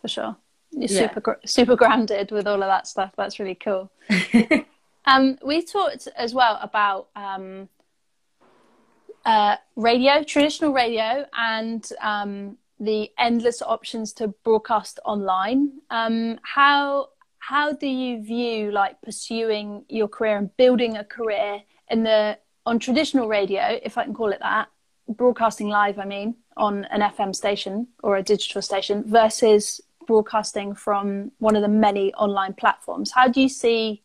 [0.00, 0.36] for sure.
[0.70, 1.12] You're yeah.
[1.12, 3.12] super super grounded with all of that stuff.
[3.16, 3.90] That's really cool.
[5.06, 7.68] um, we talked as well about um,
[9.24, 15.72] uh, radio, traditional radio, and um, the endless options to broadcast online.
[15.90, 22.02] Um, how how do you view like pursuing your career and building a career in
[22.02, 24.68] the on traditional radio, if I can call it that,
[25.12, 31.32] broadcasting live, I mean, on an FM station or a digital station versus broadcasting from
[31.38, 33.12] one of the many online platforms.
[33.12, 34.02] How do you see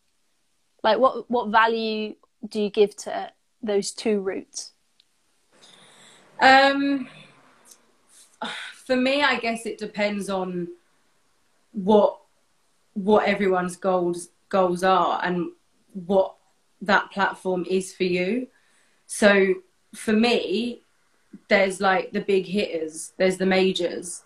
[0.82, 2.14] like what what value
[2.48, 4.72] do you give to those two routes?
[6.40, 7.08] Um
[8.86, 10.68] for me I guess it depends on
[11.72, 12.20] what
[12.94, 15.50] what everyone's goals goals are and
[15.92, 16.36] what
[16.82, 18.46] that platform is for you.
[19.06, 19.54] So
[19.94, 20.82] for me,
[21.48, 24.22] there's like the big hitters, there's the majors.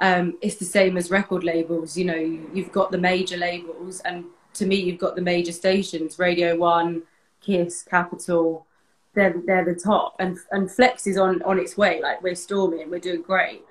[0.00, 1.96] Um, it's the same as record labels.
[1.96, 6.18] You know, you've got the major labels, and to me, you've got the major stations:
[6.18, 7.02] Radio One,
[7.40, 8.66] Kiss, Capital.
[9.14, 12.00] They're they're the top, and and Flex is on on its way.
[12.02, 13.62] Like we're storming, we're doing great.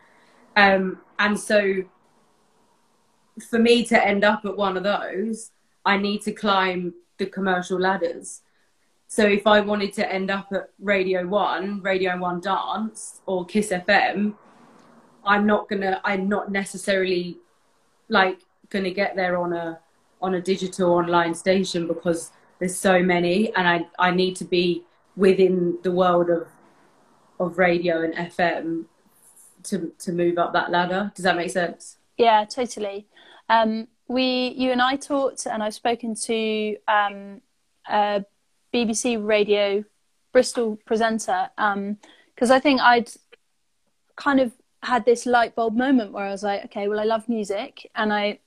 [0.55, 1.83] Um, and so
[3.49, 5.51] for me to end up at one of those,
[5.85, 8.41] I need to climb the commercial ladders.
[9.13, 13.69] So if I wanted to end up at Radio One, Radio One Dance, or Kiss
[13.69, 14.33] FM,
[15.23, 16.01] I'm not gonna.
[16.03, 17.37] I'm not necessarily
[18.07, 18.39] like
[18.71, 19.79] gonna get there on a
[20.19, 24.83] on a digital online station because there's so many, and I I need to be
[25.15, 26.47] within the world of
[27.39, 28.85] of radio and FM
[29.65, 31.11] to to move up that ladder.
[31.13, 31.97] Does that make sense?
[32.17, 33.05] Yeah, totally.
[33.47, 37.41] Um, we, you and I talked, and I've spoken to um,
[38.73, 39.83] BBC Radio
[40.31, 43.11] Bristol presenter because um, I think I'd
[44.15, 47.29] kind of had this light bulb moment where I was like, okay, well, I love
[47.29, 48.39] music, and I,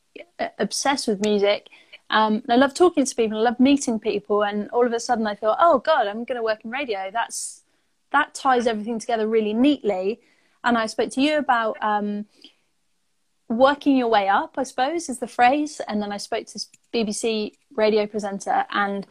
[0.59, 1.69] obsessed with music.
[2.11, 3.39] Um, I love talking to people.
[3.39, 4.45] I love meeting people.
[4.45, 7.11] And all of a sudden, I thought, oh God, I'm going to work in radio.
[7.13, 7.63] That's
[8.13, 10.21] that ties everything together really neatly.
[10.65, 12.27] And I spoke to you about um,
[13.49, 15.81] working your way up, I suppose, is the phrase.
[15.87, 19.07] And then I spoke to this BBC radio presenter, and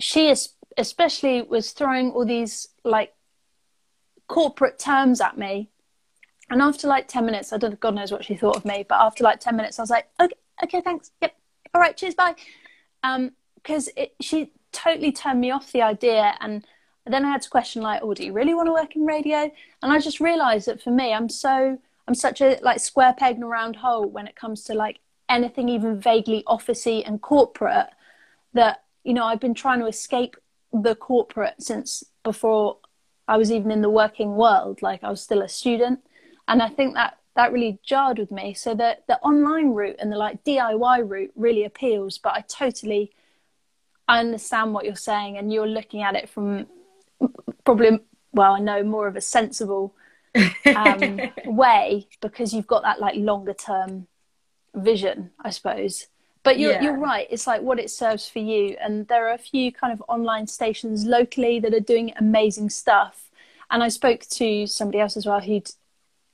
[0.00, 3.14] she is, especially was throwing all these like
[4.26, 5.70] corporate terms at me.
[6.50, 8.96] And after like 10 minutes, I don't God knows what she thought of me, but
[9.00, 11.10] after like 10 minutes, I was like, okay, okay, thanks.
[11.20, 11.34] Yep.
[11.74, 12.34] All right, cheers, bye.
[13.02, 13.88] Um, because
[14.20, 16.34] she totally turned me off the idea.
[16.40, 16.64] And
[17.06, 19.50] then I had to question like, oh, do you really want to work in radio?
[19.82, 21.78] And I just realized that for me, I'm so,
[22.08, 24.98] I'm such a like square peg in a round hole when it comes to like
[25.28, 27.88] anything even vaguely officey and corporate
[28.54, 30.36] that, you know, I've been trying to escape
[30.72, 32.78] the corporate since before
[33.28, 34.82] I was even in the working world.
[34.82, 36.00] Like I was still a student.
[36.48, 38.54] And I think that that really jarred with me.
[38.54, 43.12] So the the online route and the like DIY route really appeals, but I totally
[44.08, 46.66] I understand what you're saying and you're looking at it from
[47.64, 48.00] probably
[48.32, 49.94] well, I know more of a sensible
[50.74, 54.06] um, way because you've got that like longer term
[54.74, 56.08] vision, I suppose.
[56.44, 56.82] But you're yeah.
[56.82, 57.26] you're right.
[57.30, 60.46] It's like what it serves for you, and there are a few kind of online
[60.46, 63.30] stations locally that are doing amazing stuff.
[63.70, 65.70] And I spoke to somebody else as well who'd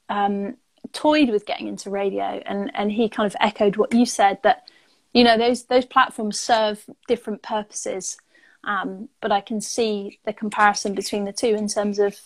[0.08, 0.56] um,
[0.92, 4.68] toyed with getting into radio, and and he kind of echoed what you said that
[5.12, 8.18] you know those those platforms serve different purposes,
[8.64, 12.18] um, but I can see the comparison between the two in terms of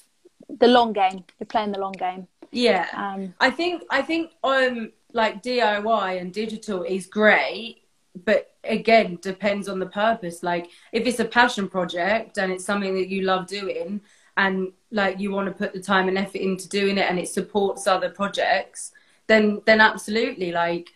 [0.49, 1.25] the long game.
[1.39, 2.29] You're playing the long game.
[2.51, 7.83] Yeah, um, I think I think um like DIY and digital is great,
[8.25, 10.43] but again depends on the purpose.
[10.43, 14.01] Like if it's a passion project and it's something that you love doing
[14.37, 17.29] and like you want to put the time and effort into doing it and it
[17.29, 18.93] supports other projects,
[19.27, 20.91] then then absolutely like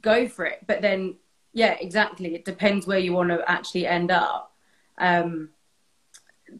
[0.00, 0.60] go for it.
[0.66, 1.16] But then
[1.52, 2.34] yeah, exactly.
[2.34, 4.52] It depends where you want to actually end up.
[4.98, 5.50] Um,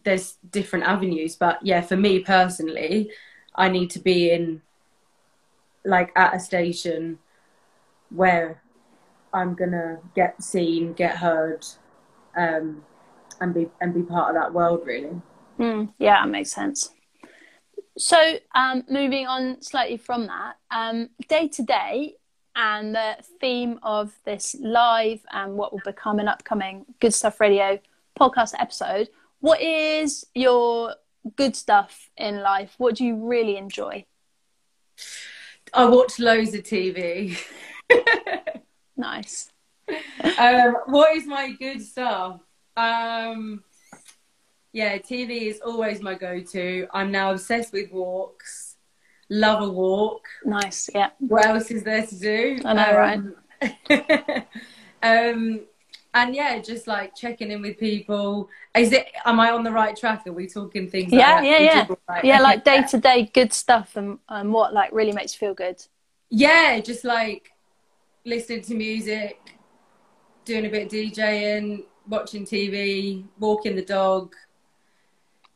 [0.05, 3.11] there's different avenues, but yeah, for me personally,
[3.55, 4.63] I need to be in
[5.85, 7.19] like at a station
[8.11, 8.63] where
[9.33, 11.65] I'm gonna get seen, get heard,
[12.37, 12.85] um,
[13.41, 15.21] and be and be part of that world really.
[15.59, 16.91] Mm, yeah, that makes sense.
[17.97, 20.57] So, um, moving on slightly from that,
[21.29, 22.15] day to day,
[22.57, 27.79] and the theme of this live and what will become an upcoming Good Stuff Radio
[28.19, 29.09] podcast episode.
[29.41, 30.95] What is your
[31.37, 32.75] good stuff in life?
[32.79, 34.07] What do you really enjoy?
[35.75, 37.37] I watch loads of TV.
[38.97, 39.51] nice.
[40.39, 42.41] Um, what is my good stuff?
[42.77, 43.65] Um,
[44.73, 46.87] yeah, TV is always my go-to.
[46.95, 48.77] I'm now obsessed with walks.
[49.29, 50.25] Love a walk.
[50.45, 50.89] Nice.
[50.95, 51.11] Yeah.
[51.19, 52.61] What else is there to do?
[52.65, 53.35] I know, um,
[53.91, 54.47] right?
[55.03, 55.61] um,
[56.15, 58.49] and yeah, just like checking in with people.
[58.77, 59.09] Is it?
[59.25, 60.27] Am I on the right track?
[60.27, 61.13] Are we talking things?
[61.13, 62.25] Yeah, like yeah, yeah, right?
[62.25, 62.41] yeah.
[62.41, 65.85] Like day to day good stuff, and and what like really makes you feel good.
[66.31, 67.53] Yeah, just like
[68.25, 69.41] listening to music,
[70.45, 74.35] doing a bit of DJing, watching TV, walking the dog.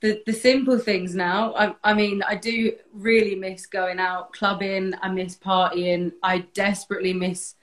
[0.00, 1.54] The the simple things now.
[1.54, 4.94] I I mean, I do really miss going out clubbing.
[5.02, 6.12] I miss partying.
[6.22, 7.54] I desperately miss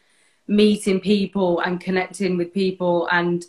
[0.47, 3.07] meeting people and connecting with people.
[3.11, 3.45] And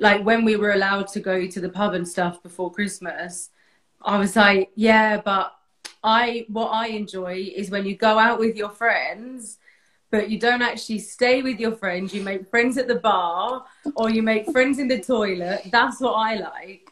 [0.00, 3.50] like when we were allowed to go to the pub and stuff before christmas
[4.02, 5.54] i was like yeah but
[6.02, 9.58] i what i enjoy is when you go out with your friends
[10.10, 12.12] but you don't actually stay with your friends.
[12.12, 15.68] You make friends at the bar or you make friends in the toilet.
[15.70, 16.90] That's what i like.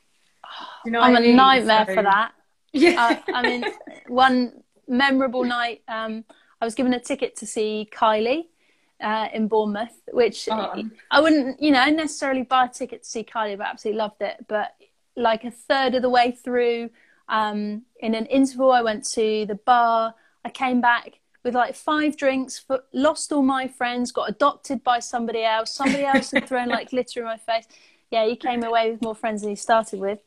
[0.85, 1.37] You know i'm a mean?
[1.37, 2.33] nightmare so, for that.
[2.73, 3.19] Yeah.
[3.27, 3.65] Uh, i mean
[4.09, 6.23] one memorable night um,
[6.61, 8.45] i was given a ticket to see kylie
[9.01, 10.85] uh, in Bournemouth, which oh.
[11.11, 14.47] I wouldn't, you know, necessarily buy a ticket to see Kylie, but absolutely loved it.
[14.49, 14.75] But
[15.17, 16.91] like a third of the way through,
[17.29, 20.15] um, in an interval, I went to the bar.
[20.45, 25.45] I came back with like five drinks, lost all my friends, got adopted by somebody
[25.45, 25.73] else.
[25.73, 27.67] Somebody else had thrown like glitter in my face.
[28.11, 30.19] Yeah, he came away with more friends than he started with.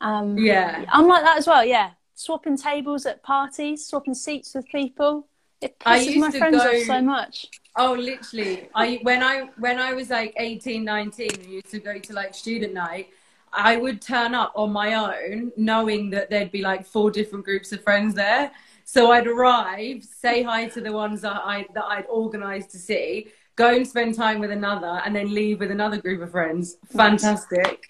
[0.00, 1.64] Um, yeah, I'm like that as well.
[1.64, 5.26] Yeah, swapping tables at parties, swapping seats with people.
[5.60, 6.70] It pisses my friends go...
[6.70, 7.46] off so much.
[7.76, 8.68] Oh, literally.
[8.74, 12.34] I when I when I was like 18, 19, and used to go to like
[12.34, 13.08] student night,
[13.52, 17.72] I would turn up on my own, knowing that there'd be like four different groups
[17.72, 18.52] of friends there.
[18.84, 23.28] So I'd arrive, say hi to the ones that I that I'd organised to see,
[23.56, 26.76] go and spend time with another, and then leave with another group of friends.
[26.86, 27.86] Fantastic.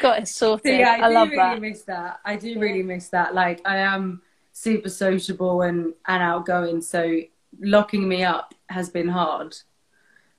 [0.00, 0.66] Got it sorted.
[0.66, 1.60] So, yeah, I, I love really that.
[1.60, 2.20] miss that.
[2.24, 3.34] I do really miss that.
[3.34, 4.22] Like I am
[4.52, 7.20] super sociable and and outgoing, so
[7.60, 9.56] locking me up has been hard,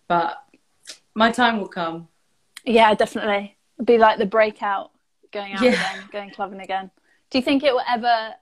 [0.07, 0.38] but
[1.16, 2.07] my time will come.
[2.66, 3.57] Yeah, definitely.
[3.78, 4.91] It'll be like the breakout,
[5.32, 5.74] going out Yeah.
[5.74, 6.91] again, going clubbing again.
[7.30, 8.34] Do you think it will ever?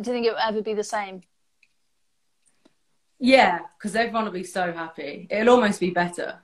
[0.00, 1.22] Do you think it will ever be the same?
[3.18, 5.26] Yeah, because everyone will be so happy.
[5.30, 6.38] It'll almost be better.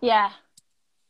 [0.00, 0.30] Yeah,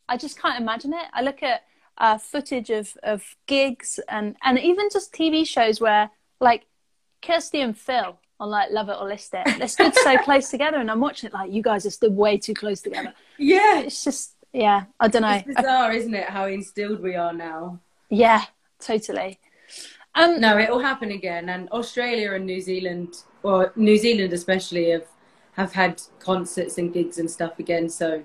[0.08, 1.04] I just can't imagine it.
[1.12, 1.64] I look at
[1.98, 6.10] uh, footage of, of gigs and and even just TV shows where
[6.42, 6.66] like
[7.22, 10.78] Kirstie and Phil on like Love It or List It, they stood so close together,
[10.78, 13.14] and I'm watching it like you guys are stood way too close together.
[13.38, 15.30] Yeah, It's just yeah, I don't know.
[15.46, 16.28] it's bizarre, isn't it?
[16.28, 17.78] How instilled we are now.
[18.10, 18.44] Yeah,
[18.78, 19.38] totally.
[20.14, 21.48] Um, No, it will happen again.
[21.48, 25.06] And Australia and New Zealand, or New Zealand especially, have
[25.52, 27.88] have had concerts and gigs and stuff again.
[27.88, 28.22] So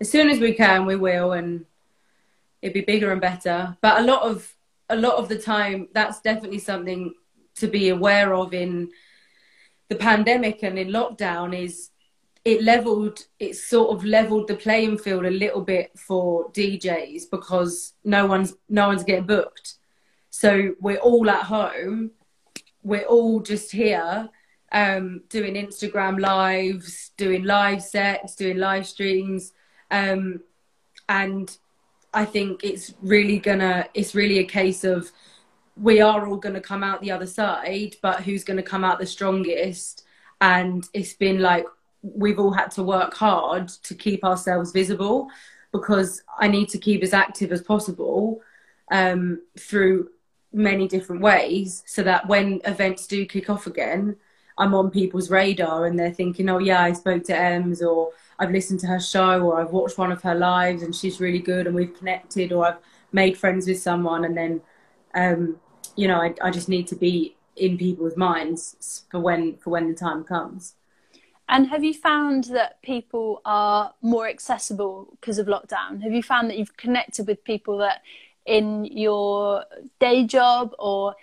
[0.00, 1.66] as soon as we can, we will, and
[2.62, 3.76] it'd be bigger and better.
[3.80, 4.54] But a lot of
[4.88, 7.14] a lot of the time, that's definitely something
[7.58, 8.90] to be aware of in
[9.88, 11.56] the pandemic and in lockdown.
[11.58, 11.90] Is
[12.44, 13.20] it leveled?
[13.38, 18.54] It sort of leveled the playing field a little bit for DJs because no one's
[18.68, 19.74] no one's getting booked.
[20.30, 22.12] So we're all at home.
[22.82, 24.30] We're all just here
[24.72, 29.52] um, doing Instagram lives, doing live sets, doing live streams.
[29.90, 30.40] Um,
[31.08, 31.56] and
[32.12, 35.10] I think it's really gonna, it's really a case of
[35.80, 39.06] we are all gonna come out the other side, but who's gonna come out the
[39.06, 40.04] strongest?
[40.40, 41.66] And it's been like
[42.02, 45.28] we've all had to work hard to keep ourselves visible
[45.72, 48.40] because I need to keep as active as possible
[48.90, 50.10] um, through
[50.52, 54.16] many different ways so that when events do kick off again,
[54.56, 58.50] I'm on people's radar and they're thinking, oh, yeah, I spoke to Ems or I've
[58.50, 61.66] listened to her show or I've watched one of her lives and she's really good
[61.66, 62.78] and we've connected or I've
[63.12, 64.24] made friends with someone.
[64.24, 64.60] And then,
[65.14, 65.60] um,
[65.98, 69.88] you know, I, I just need to be in people's minds for when for when
[69.88, 70.74] the time comes.
[71.48, 76.02] And have you found that people are more accessible because of lockdown?
[76.02, 78.02] Have you found that you've connected with people that
[78.46, 79.64] in your
[79.98, 81.16] day job or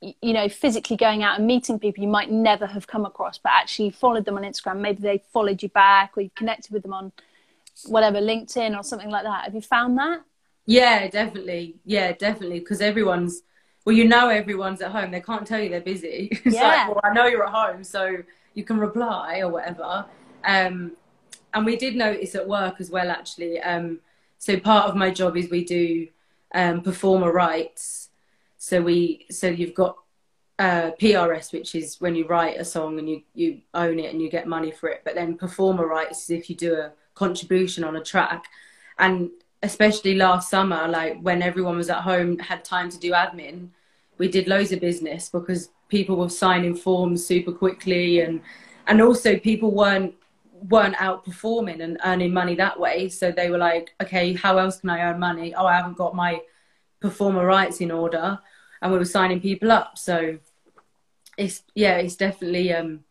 [0.00, 3.52] you know physically going out and meeting people you might never have come across but
[3.52, 6.94] actually followed them on Instagram maybe they followed you back or you've connected with them
[6.94, 7.12] on
[7.86, 10.20] whatever LinkedIn or something like that have you found that
[10.66, 11.76] Yeah, definitely.
[11.84, 12.60] Yeah, definitely.
[12.60, 13.42] Because everyone's,
[13.84, 15.10] well, you know, everyone's at home.
[15.10, 16.28] They can't tell you they're busy.
[16.44, 16.62] It's Yeah.
[16.68, 18.18] like, well, I know you're at home, so
[18.54, 20.04] you can reply or whatever.
[20.44, 20.92] Um,
[21.54, 23.60] and we did notice at work as well, actually.
[23.60, 24.00] Um,
[24.38, 26.08] so part of my job is we do
[26.54, 28.10] um, performer rights.
[28.58, 29.96] So we, so you've got
[30.58, 34.20] uh, PRS, which is when you write a song and you, you own it and
[34.20, 35.00] you get money for it.
[35.04, 38.44] But then performer rights is if you do a contribution on a track.
[38.98, 39.30] And
[39.62, 43.68] especially last summer, like when everyone was at home, had time to do admin,
[44.18, 48.40] we did loads of business because people were signing forms super quickly and
[48.86, 50.14] and also people weren't
[50.68, 53.08] weren't out performing and earning money that way.
[53.08, 55.54] So they were like, okay, how else can I earn money?
[55.54, 56.40] Oh, I haven't got my
[57.00, 58.38] performer rights in order.
[58.82, 59.96] And we were signing people up.
[59.98, 60.38] So
[61.36, 63.04] it's yeah, it's definitely um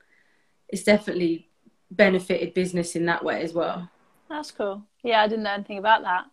[0.67, 1.47] it's definitely
[1.91, 3.89] benefited business in that way as well.
[4.29, 6.25] that's cool yeah I didn't know anything about that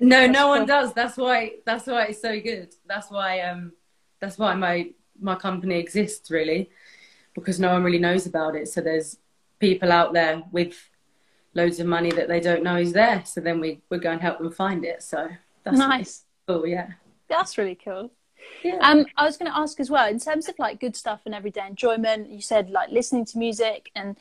[0.00, 0.92] No, no one does.
[0.92, 1.52] That's why.
[1.64, 2.74] That's why it's so good.
[2.86, 3.40] That's why.
[3.40, 3.72] Um,
[4.20, 4.90] that's why my
[5.20, 6.70] my company exists really,
[7.34, 8.68] because no one really knows about it.
[8.68, 9.18] So there's
[9.60, 10.74] people out there with
[11.54, 13.24] loads of money that they don't know is there.
[13.24, 15.02] So then we we go and help them find it.
[15.02, 15.28] So
[15.62, 16.66] that's nice cool.
[16.66, 16.88] Yeah.
[17.28, 18.10] that's really cool
[18.62, 18.78] Yeah.
[18.82, 21.34] Um, I was going to ask as well, in terms of like good stuff and
[21.34, 24.16] everyday enjoyment, you said like listening to music, and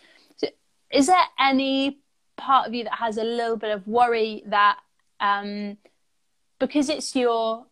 [0.91, 1.99] is there any
[2.37, 4.79] part of you that has a little bit of worry that
[5.23, 5.77] um,
[6.59, 7.65] because it's your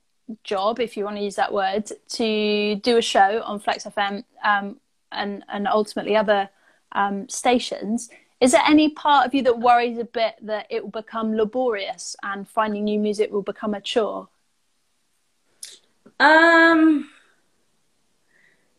[0.44, 4.24] job, if you want to use that word, to do a show on Flex FM
[4.44, 4.78] um,
[5.12, 6.50] and and ultimately other
[6.94, 8.10] um, stations.
[8.40, 12.16] Is there any part of you that worries a bit that it will become laborious
[12.24, 14.30] and finding new music will become a chore?
[16.20, 17.10] um.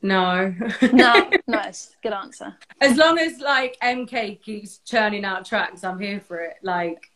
[0.05, 0.53] No.
[0.93, 2.57] No, nice, good answer.
[2.81, 6.57] as long as like MK keeps churning out tracks, I'm here for it.
[6.63, 7.12] Like,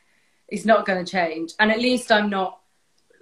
[0.48, 1.52] it's not going to change.
[1.58, 2.60] And at least I'm not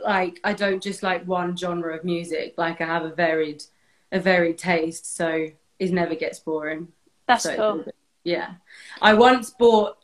[0.05, 2.55] like I don't just like one genre of music.
[2.57, 3.65] Like I have a varied,
[4.13, 5.49] a varied taste, so
[5.79, 6.89] it never gets boring.
[7.27, 7.93] That's So, cool.
[8.25, 8.55] Yeah,
[9.03, 9.99] I once bought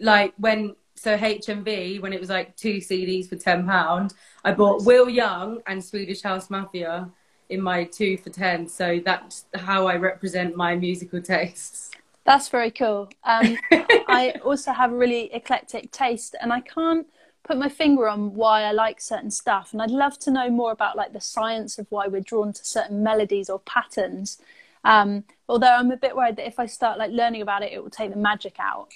[0.00, 4.14] like when so HMV when it was like two CDs for ten pound.
[4.44, 7.10] I bought Will Young and Swedish House Mafia
[7.48, 8.66] in my two for ten.
[8.68, 11.90] So that's how I represent my musical tastes.
[12.26, 13.08] That's very cool.
[13.24, 13.56] Um,
[14.08, 17.06] I also have a really eclectic taste, and I can't
[17.44, 19.72] put my finger on why I like certain stuff.
[19.72, 22.64] And I'd love to know more about like the science of why we're drawn to
[22.64, 24.38] certain melodies or patterns.
[24.84, 27.82] Um, although I'm a bit worried that if I start like learning about it, it
[27.82, 28.88] will take the magic out.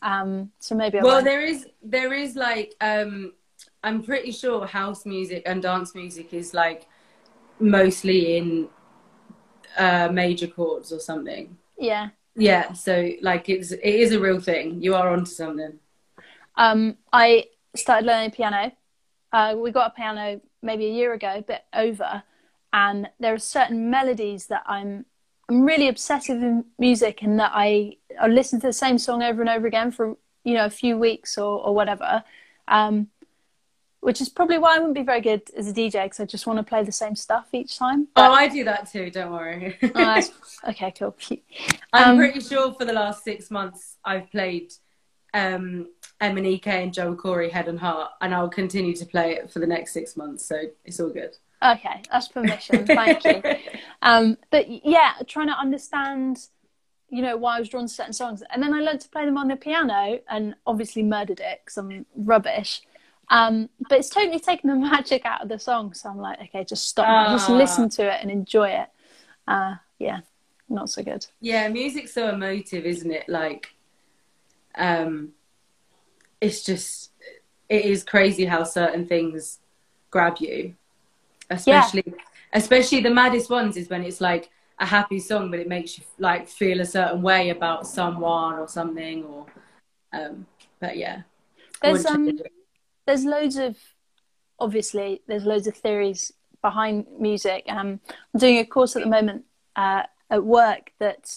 [0.00, 1.24] Um, so maybe I well, won't.
[1.24, 3.34] there is there is like um,
[3.82, 6.86] I'm pretty sure house music and dance music is like
[7.60, 8.68] mostly in
[9.76, 11.58] uh, major chords or something.
[11.78, 12.10] yeah.
[12.38, 14.80] Yeah, so like it's it is a real thing.
[14.80, 15.78] You are onto something.
[16.56, 18.72] Um, I started learning piano.
[19.32, 22.22] Uh, we got a piano maybe a year ago, a bit over,
[22.72, 25.04] and there are certain melodies that I'm
[25.48, 29.40] I'm really obsessive in music, and that I I listen to the same song over
[29.40, 32.22] and over again for you know a few weeks or or whatever.
[32.68, 33.08] Um,
[34.00, 36.46] which is probably why I wouldn't be very good as a DJ because I just
[36.46, 38.08] want to play the same stuff each time.
[38.16, 39.10] oh, I do that too.
[39.10, 39.76] Don't worry.
[39.82, 40.30] Oh, that's-
[40.68, 41.16] okay, cool.
[41.92, 44.72] I'm Um, pretty sure for the last six months I've played
[45.34, 45.88] um,
[46.20, 49.66] MNEK and Joel Corry Head and Heart, and I'll continue to play it for the
[49.66, 50.44] next six months.
[50.44, 51.36] So it's all good.
[51.62, 52.86] Okay, that's permission.
[52.86, 53.42] Thank you.
[54.00, 56.38] Um, but yeah, trying to understand,
[57.10, 59.24] you know, why I was drawn to certain songs, and then I learned to play
[59.24, 62.82] them on the piano, and obviously murdered it because I'm rubbish.
[63.30, 66.64] Um, but it's totally taken the magic out of the song, so I'm like, okay,
[66.64, 67.56] just stop, just Ah.
[67.56, 68.88] listen to it and enjoy it.
[69.46, 70.20] Uh, yeah,
[70.68, 71.26] not so good.
[71.40, 73.28] Yeah, music's so emotive, isn't it?
[73.28, 73.74] Like,
[74.74, 75.32] um,
[76.40, 77.10] it's just
[77.68, 79.58] it is crazy how certain things
[80.10, 80.74] grab you,
[81.50, 82.14] especially
[82.52, 84.48] especially the maddest ones is when it's like
[84.78, 88.68] a happy song, but it makes you like feel a certain way about someone or
[88.68, 89.46] something, or
[90.12, 90.46] um,
[90.80, 91.22] but yeah.
[91.82, 92.38] There's um.
[93.08, 93.74] There's loads of
[94.60, 96.30] obviously there's loads of theories
[96.60, 97.64] behind music.
[97.66, 98.00] Um,
[98.34, 99.44] I'm doing a course at the moment
[99.76, 101.34] uh, at work that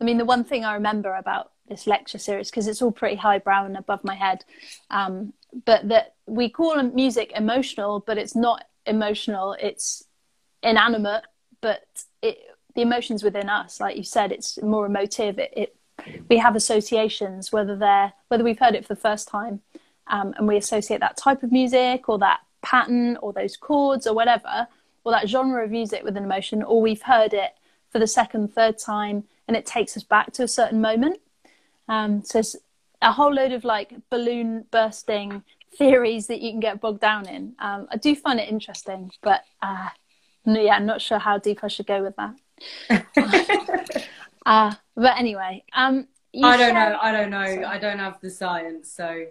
[0.00, 3.16] I mean the one thing I remember about this lecture series because it's all pretty
[3.16, 4.46] highbrow and above my head,
[4.90, 5.34] um,
[5.66, 9.54] but that we call music emotional, but it's not emotional.
[9.60, 10.04] It's
[10.62, 11.24] inanimate,
[11.60, 11.82] but
[12.22, 12.38] it
[12.74, 15.38] the emotions within us, like you said, it's more emotive.
[15.38, 15.76] It, it
[16.30, 19.60] we have associations, whether they're whether we've heard it for the first time,
[20.08, 24.14] um, and we associate that type of music or that pattern or those chords or
[24.14, 24.68] whatever,
[25.04, 27.52] or that genre of music with an emotion, or we've heard it
[27.90, 31.20] for the second, third time, and it takes us back to a certain moment.
[31.88, 32.56] Um, so it's
[33.02, 35.42] a whole load of like balloon bursting
[35.76, 37.54] theories that you can get bogged down in.
[37.58, 39.88] Um, I do find it interesting, but uh,
[40.44, 44.06] no, yeah, I'm not sure how deep I should go with that.
[44.46, 46.08] uh, but anyway, um,
[46.42, 46.98] I don't know.
[47.00, 47.66] I don't know.
[47.66, 49.26] I don't have the science, so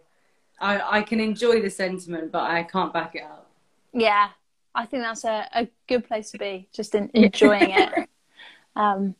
[0.60, 3.50] I I can enjoy the sentiment, but I can't back it up.
[3.94, 4.30] Yeah,
[4.76, 8.10] I think that's a, a good place to be, just in, enjoying it.
[8.76, 9.14] Um,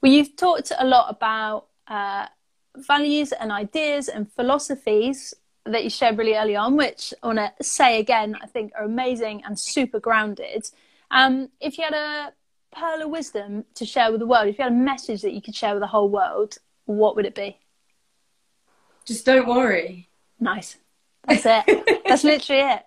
[0.00, 2.26] well, you've talked a lot about uh,
[2.76, 5.34] values and ideas and philosophies
[5.64, 8.84] that you shared really early on, which I want to say again, I think are
[8.84, 10.68] amazing and super grounded.
[11.10, 12.32] Um, if you had a
[12.74, 15.40] pearl of wisdom to share with the world, if you had a message that you
[15.40, 17.58] could share with the whole world, what would it be?
[19.04, 20.08] Just don't worry.
[20.42, 20.76] Nice.
[21.28, 22.02] That's it.
[22.04, 22.82] That's literally it.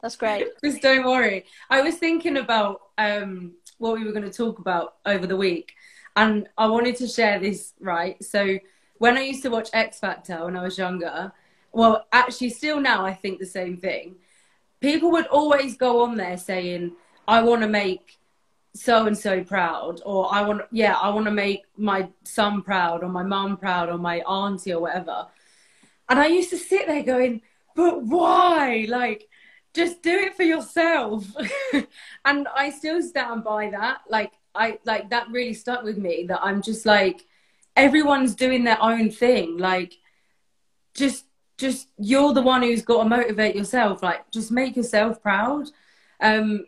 [0.00, 0.46] That's great.
[0.64, 1.44] Just don't worry.
[1.68, 5.74] I was thinking about um, what we were going to talk about over the week,
[6.16, 8.22] and I wanted to share this, right?
[8.24, 8.58] So,
[8.96, 11.30] when I used to watch X Factor when I was younger,
[11.72, 14.14] well, actually, still now, I think the same thing.
[14.80, 16.92] People would always go on there saying,
[17.28, 18.18] I want to make
[18.72, 23.02] so and so proud, or I want, yeah, I want to make my son proud,
[23.02, 25.26] or my mum proud, or my auntie, or whatever.
[26.08, 27.42] And I used to sit there going,
[27.74, 28.86] but why?
[28.88, 29.28] Like,
[29.74, 31.26] just do it for yourself.
[32.24, 34.02] and I still stand by that.
[34.08, 37.24] Like, I like that really stuck with me that I'm just like,
[37.74, 39.58] everyone's doing their own thing.
[39.58, 39.94] Like,
[40.94, 41.24] just,
[41.58, 44.02] just you're the one who's got to motivate yourself.
[44.02, 45.68] Like, just make yourself proud.
[46.20, 46.66] Um,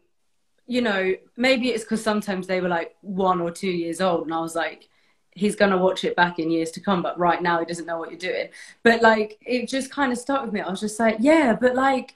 [0.67, 4.35] you know, maybe it's because sometimes they were like one or two years old, and
[4.35, 4.89] I was like,
[5.37, 7.99] he's gonna watch it back in years to come, but right now he doesn't know
[7.99, 8.49] what you're doing.
[8.83, 10.61] But like, it just kind of stuck with me.
[10.61, 12.15] I was just like, yeah, but like,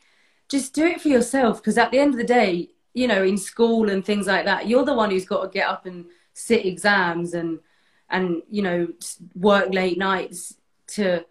[0.49, 3.39] just do it for yourself because at the end of the day, you know, in
[3.39, 6.65] school and things like that, you're the one who's got to get up and sit
[6.67, 7.61] exams and
[8.09, 8.89] and you know
[9.37, 10.55] work late nights
[10.87, 11.25] to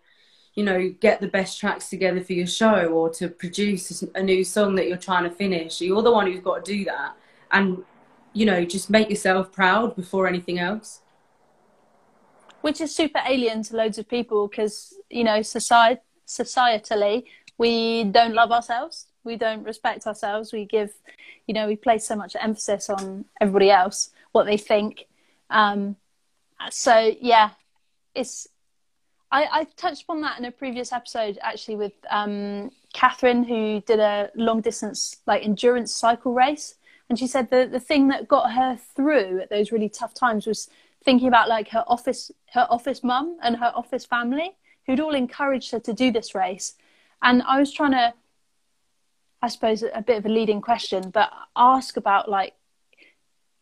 [0.55, 4.43] you know get the best tracks together for your show or to produce a new
[4.43, 5.81] song that you're trying to finish.
[5.81, 7.15] You're the one who's got to do that,
[7.51, 7.83] and
[8.33, 11.01] you know just make yourself proud before anything else.
[12.62, 17.24] Which is super alien to loads of people because you know society societally
[17.57, 19.07] we don't love ourselves.
[19.24, 20.53] We don't respect ourselves.
[20.53, 20.93] We give
[21.47, 25.05] you know we place so much emphasis on everybody else what they think.
[25.49, 25.95] Um,
[26.70, 27.51] so yeah
[28.16, 28.47] it's
[29.32, 33.99] I, I touched upon that in a previous episode actually with um, Catherine who did
[33.99, 36.76] a long distance like endurance cycle race.
[37.10, 40.45] And she said the the thing that got her through at those really tough times
[40.45, 40.70] was
[41.03, 45.71] thinking about like her office her office mum and her office family who'd all encouraged
[45.71, 46.73] her to do this race.
[47.21, 48.13] And i was trying to
[49.41, 52.53] i suppose a bit of a leading question but ask about like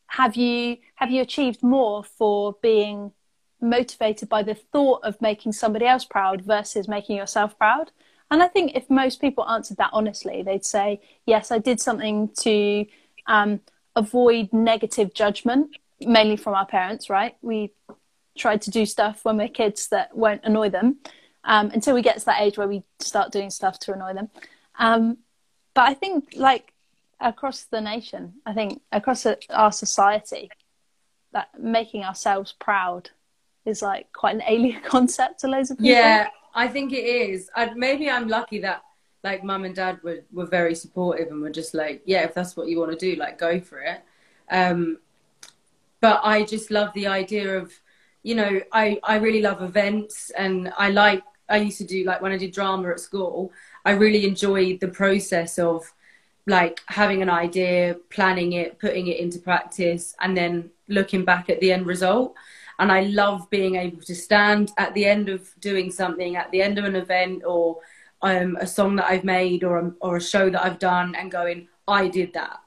[0.08, 3.12] have you have you achieved more for being
[3.60, 7.92] motivated by the thought of making somebody else proud versus making yourself proud?
[8.30, 12.30] And i think if most people answered that honestly they'd say yes i did something
[12.40, 12.86] to
[13.28, 13.62] um,
[13.96, 17.72] avoid negative judgment mainly from our parents right we
[18.38, 20.98] tried to do stuff when we're kids that won't annoy them
[21.44, 24.30] um, until we get to that age where we start doing stuff to annoy them
[24.80, 25.18] um,
[25.74, 26.74] but i think like
[27.20, 30.50] across the nation, I think across our society,
[31.34, 33.10] that making ourselves proud
[33.66, 35.92] is like quite an alien concept to loads of people.
[35.92, 37.50] Yeah, I think it is.
[37.56, 38.84] I, maybe I'm lucky that
[39.24, 42.56] like mum and dad were, were very supportive and were just like, yeah, if that's
[42.56, 44.02] what you want to do, like go for it.
[44.50, 45.00] Um,
[46.02, 47.74] but I just love the idea of,
[48.24, 52.22] you know, I, I really love events and I like, I used to do like
[52.22, 53.52] when I did drama at school,
[53.86, 55.92] I really enjoyed the process of
[56.46, 61.60] like having an idea, planning it, putting it into practice, and then looking back at
[61.60, 62.34] the end result.
[62.80, 66.62] And I love being able to stand at the end of doing something, at the
[66.62, 67.80] end of an event, or
[68.22, 71.32] um, a song that I've made, or a, or a show that I've done, and
[71.32, 72.60] going, "I did that.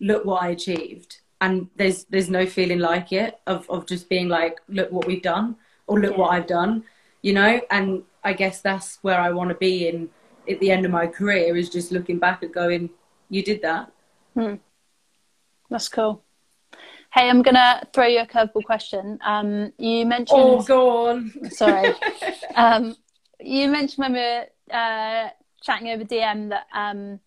[0.00, 4.28] Look what I achieved." And there's there's no feeling like it of of just being
[4.28, 5.56] like, "Look what we've done,"
[5.86, 6.18] or "Look yeah.
[6.18, 6.84] what I've done,"
[7.22, 7.60] you know.
[7.70, 10.08] And I guess that's where I want to be in
[10.48, 12.90] at the end of my career is just looking back and going,
[13.28, 13.90] you did that.
[14.34, 14.54] Hmm.
[15.70, 16.22] That's cool.
[17.12, 19.18] Hey, I'm gonna throw you a curveball question.
[19.24, 20.38] Um, you mentioned.
[20.40, 21.32] Oh, go on.
[21.50, 21.94] Sorry.
[22.54, 22.94] um,
[23.40, 25.28] you mentioned when we were uh,
[25.62, 27.20] chatting over DM that um,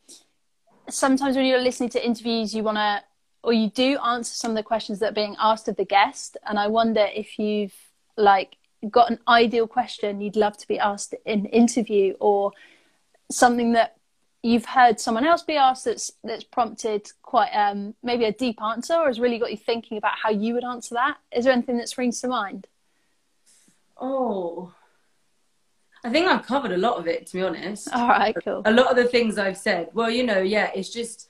[0.89, 3.01] sometimes when you're listening to interviews, you want to,
[3.43, 6.37] or you do answer some of the questions that are being asked of the guest.
[6.45, 7.75] And I wonder if you've
[8.17, 8.57] like
[8.89, 12.51] got an ideal question you'd love to be asked in interview, or
[13.31, 13.95] something that
[14.41, 18.93] you've heard someone else be asked that's that's prompted quite um, maybe a deep answer
[18.93, 21.17] or has really got you thinking about how you would answer that.
[21.31, 22.67] Is there anything that springs to mind?
[23.97, 24.73] Oh.
[26.01, 27.93] I think i've covered a lot of it to be honest.
[27.93, 28.61] All right cool.
[28.63, 29.89] A lot of the things i've said.
[29.93, 31.27] Well you know yeah it's just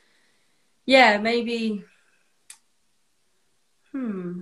[0.85, 1.83] yeah maybe
[3.91, 4.41] hmm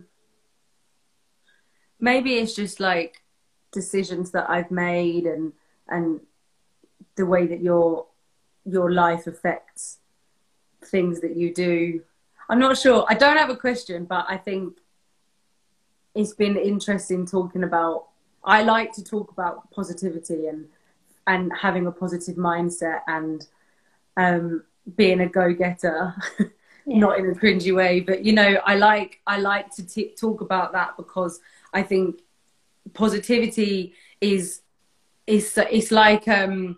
[2.00, 3.24] maybe it's just like
[3.72, 5.54] decisions that i've made and
[5.90, 6.20] and
[7.16, 8.06] the way that you're
[8.66, 10.00] your life affects
[10.86, 12.02] things that you do.
[12.50, 13.06] I'm not sure.
[13.10, 14.78] I don't have a question, but I think
[16.16, 18.08] it's been interesting talking about.
[18.44, 20.68] I like to talk about positivity and
[21.26, 23.46] and having a positive mindset and
[24.16, 24.64] um,
[24.96, 26.16] being a go getter,
[26.88, 26.98] yeah.
[27.00, 30.42] not in a cringy way, but you know, I like I like to t- talk
[30.42, 31.40] about that because
[31.74, 32.22] I think
[32.94, 34.62] positivity is
[35.28, 36.78] is it's like um,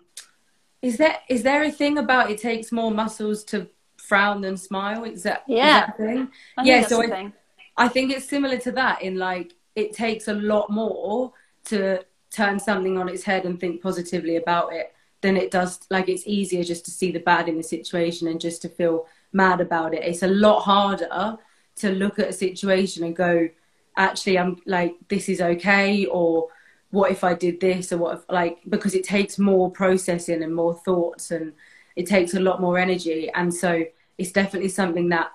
[0.82, 5.04] is there is there a thing about it takes more muscles to frown than smile?
[5.04, 5.82] Is that yeah?
[5.82, 6.28] Is that thing?
[6.64, 7.32] yeah, so I,
[7.76, 11.32] I think it's similar to that in like it takes a lot more
[11.66, 16.08] to turn something on its head and think positively about it than it does like
[16.08, 19.60] it's easier just to see the bad in the situation and just to feel mad
[19.60, 20.04] about it.
[20.04, 21.38] It's a lot harder
[21.76, 23.48] to look at a situation and go,
[23.96, 26.48] actually I'm like this is okay or
[26.90, 30.54] what if I did this or what if like because it takes more processing and
[30.54, 31.52] more thoughts and
[31.96, 33.84] it takes a lot more energy and so
[34.18, 35.32] it's definitely something that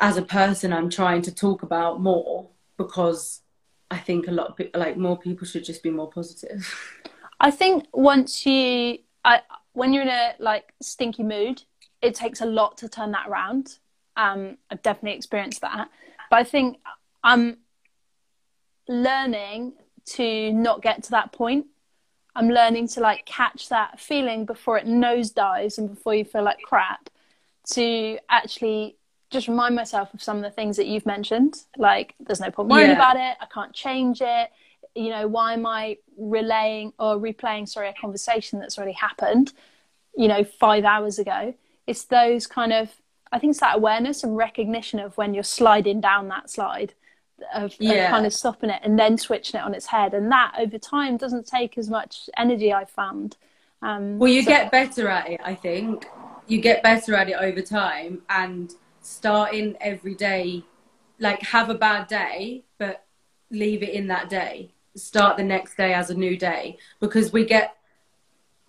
[0.00, 3.40] as a person I'm trying to talk about more because
[3.90, 6.74] I think a lot of like more people should just be more positive.
[7.40, 9.40] I think once you I
[9.72, 11.62] when you're in a like stinky mood,
[12.02, 13.78] it takes a lot to turn that around.
[14.16, 15.88] Um, I've definitely experienced that,
[16.30, 16.78] but I think
[17.22, 17.58] I'm
[18.88, 19.74] learning
[20.06, 21.66] to not get to that point.
[22.34, 26.58] I'm learning to like catch that feeling before it nosedives and before you feel like
[26.62, 27.08] crap
[27.72, 28.96] to actually
[29.30, 31.64] just remind myself of some of the things that you've mentioned.
[31.76, 32.96] Like, there's no point worrying yeah.
[32.96, 33.36] about it.
[33.40, 34.50] I can't change it.
[34.94, 39.52] You know, why am I relaying or replaying, sorry, a conversation that's already happened,
[40.16, 41.54] you know, five hours ago?
[41.86, 42.90] It's those kind of,
[43.32, 46.94] I think it's that awareness and recognition of when you're sliding down that slide
[47.54, 48.04] of, yeah.
[48.04, 50.14] of, kind of stopping it and then switching it on its head.
[50.14, 53.36] And that over time doesn't take as much energy, I've found.
[53.82, 54.50] Um, well, you so...
[54.50, 56.06] get better at it, I think.
[56.46, 60.64] You get better at it over time and starting every day,
[61.18, 63.04] like have a bad day, but
[63.50, 64.72] leave it in that day.
[64.94, 67.76] Start the next day as a new day because we get,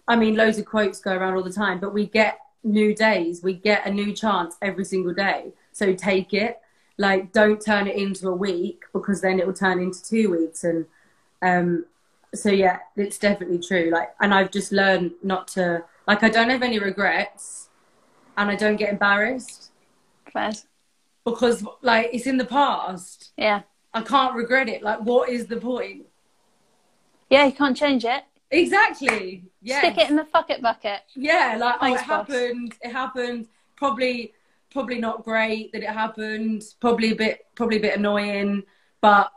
[0.07, 3.41] I mean, loads of quotes go around all the time, but we get new days.
[3.41, 5.53] We get a new chance every single day.
[5.71, 6.59] So take it.
[6.97, 10.63] Like, don't turn it into a week because then it will turn into two weeks.
[10.63, 10.85] And
[11.41, 11.85] um,
[12.33, 13.89] so, yeah, it's definitely true.
[13.91, 17.69] Like, and I've just learned not to, like, I don't have any regrets
[18.35, 19.71] and I don't get embarrassed.
[20.33, 20.51] Fair.
[21.23, 23.31] Because, like, it's in the past.
[23.37, 23.61] Yeah.
[23.93, 24.81] I can't regret it.
[24.81, 26.05] Like, what is the point?
[27.29, 28.23] Yeah, you can't change it.
[28.51, 29.43] Exactly.
[29.61, 29.79] Yeah.
[29.79, 31.01] Stick it in the fuck it bucket.
[31.15, 32.27] Yeah, like Thanks, oh, it boss.
[32.27, 32.75] happened.
[32.81, 33.47] It happened.
[33.75, 34.33] Probably,
[34.71, 36.63] probably not great that it happened.
[36.79, 38.63] Probably a bit, probably a bit annoying.
[39.01, 39.31] But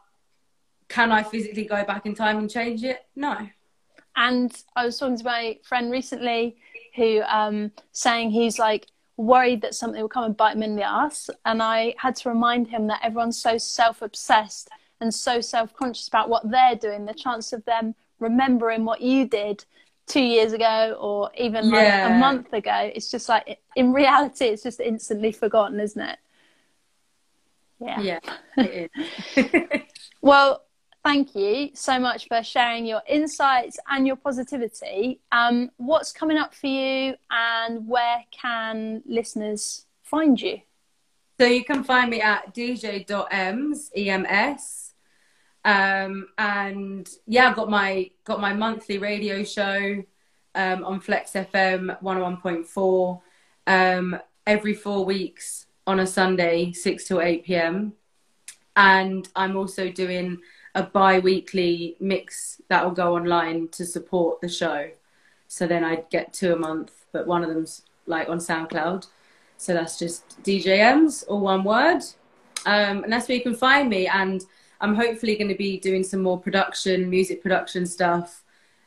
[0.89, 3.07] can I physically go back in time and change it?
[3.17, 3.49] No.
[4.17, 6.57] And I was talking to my friend recently
[6.97, 8.87] who um saying he's like
[9.17, 11.31] worried that something will come and bite him in the ass.
[11.45, 14.69] And I had to remind him that everyone's so self obsessed
[15.01, 19.27] and so self conscious about what they're doing, the chance of them remembering what you
[19.27, 19.64] did
[20.07, 22.16] two years ago or even like Yeah.
[22.16, 22.91] a month ago.
[22.95, 26.18] It's just like in reality it's just instantly forgotten, isn't it?
[27.81, 28.01] Yeah.
[28.01, 28.18] Yeah,
[28.59, 28.91] it
[29.37, 29.81] is.
[30.23, 30.64] Well,
[31.03, 35.21] thank you so much for sharing your insights and your positivity.
[35.33, 40.61] Um, what's coming up for you, and where can listeners find you?
[41.41, 44.89] So you can find me at dj.ems, E-M-S.
[45.65, 50.03] Um, and yeah, I've got my, got my monthly radio show,
[50.55, 53.21] um, on Flex FM 101.4,
[53.67, 57.93] um, every four weeks on a Sunday, 6 to 8 p.m.
[58.77, 60.39] And I'm also doing
[60.75, 64.91] a bi-weekly mix that will go online to support the show.
[65.49, 69.07] So then I get two a month, but one of them's like on SoundCloud.
[69.57, 72.03] So that's just DJMs, all one word.
[72.67, 74.07] Um, and that's where you can find me.
[74.07, 74.45] And
[74.81, 78.43] I'm hopefully going to be doing some more production, music production stuff.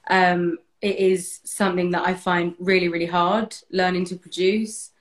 [0.10, 4.92] Um, it is something that I find really, really hard learning to produce.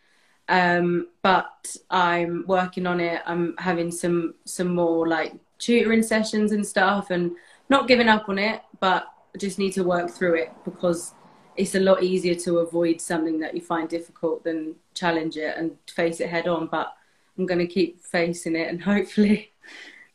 [0.49, 3.22] Um, but I'm working on it.
[3.26, 7.32] I'm having some some more like tutoring sessions and stuff, and
[7.68, 8.62] not giving up on it.
[8.80, 11.14] But I just need to work through it because
[11.57, 15.76] it's a lot easier to avoid something that you find difficult than challenge it and
[15.90, 16.66] face it head on.
[16.66, 16.93] But
[17.38, 19.51] I'm going to keep facing it, and hopefully,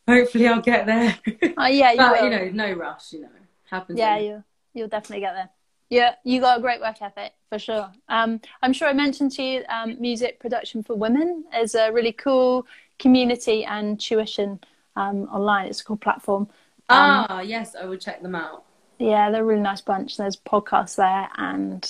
[0.07, 1.17] hopefully I'll get there.
[1.57, 3.13] Oh yeah, you but you know, no rush.
[3.13, 3.29] You know,
[3.69, 3.99] happens.
[3.99, 4.43] yeah, you
[4.73, 5.49] you'll definitely get there.
[5.89, 7.89] Yeah, you got a great work ethic for sure.
[8.09, 12.11] Um, I'm sure I mentioned to you, um, music production for women is a really
[12.11, 12.67] cool
[12.99, 14.59] community and tuition
[14.97, 15.67] um, online.
[15.67, 16.49] It's a cool platform.
[16.89, 18.65] Um, ah, yes, I will check them out.
[18.99, 20.17] yeah, they're a really nice bunch.
[20.17, 21.89] There's podcasts there, and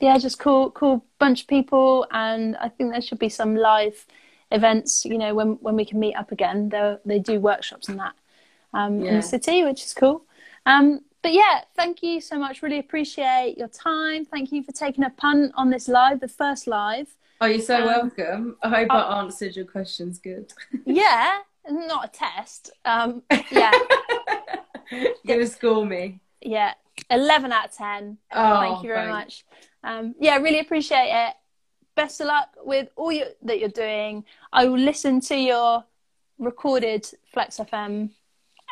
[0.00, 2.06] yeah, just cool, cool bunch of people.
[2.12, 4.06] And I think there should be some live
[4.52, 5.04] events.
[5.04, 8.14] You know, when when we can meet up again, they they do workshops and that
[8.74, 10.24] um, in the city, which is cool.
[10.66, 12.62] Um, but yeah, thank you so much.
[12.62, 14.24] Really appreciate your time.
[14.24, 17.14] Thank you for taking a punt on this live, the first live.
[17.40, 18.56] Oh, you're so Um, welcome.
[18.62, 18.96] I hope oh.
[18.96, 20.52] I answered your questions good.
[20.86, 21.38] Yeah,
[21.68, 22.70] not a test.
[22.84, 23.72] Um, yeah,
[24.90, 26.20] You're gonna score me.
[26.40, 26.74] yeah,
[27.10, 28.18] eleven out of ten.
[28.32, 29.12] Oh, Thank you very thanks.
[29.12, 29.44] much.
[29.84, 31.34] Um, yeah, really appreciate it.
[31.94, 34.24] Best of luck with all you, that you're doing.
[34.52, 35.84] I will listen to your
[36.38, 38.10] recorded Flex FM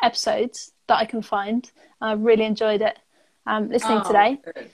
[0.01, 1.69] episodes that I can find.
[2.01, 2.97] I've really enjoyed it
[3.45, 4.39] um, listening Oh, today.
[4.43, 4.69] good.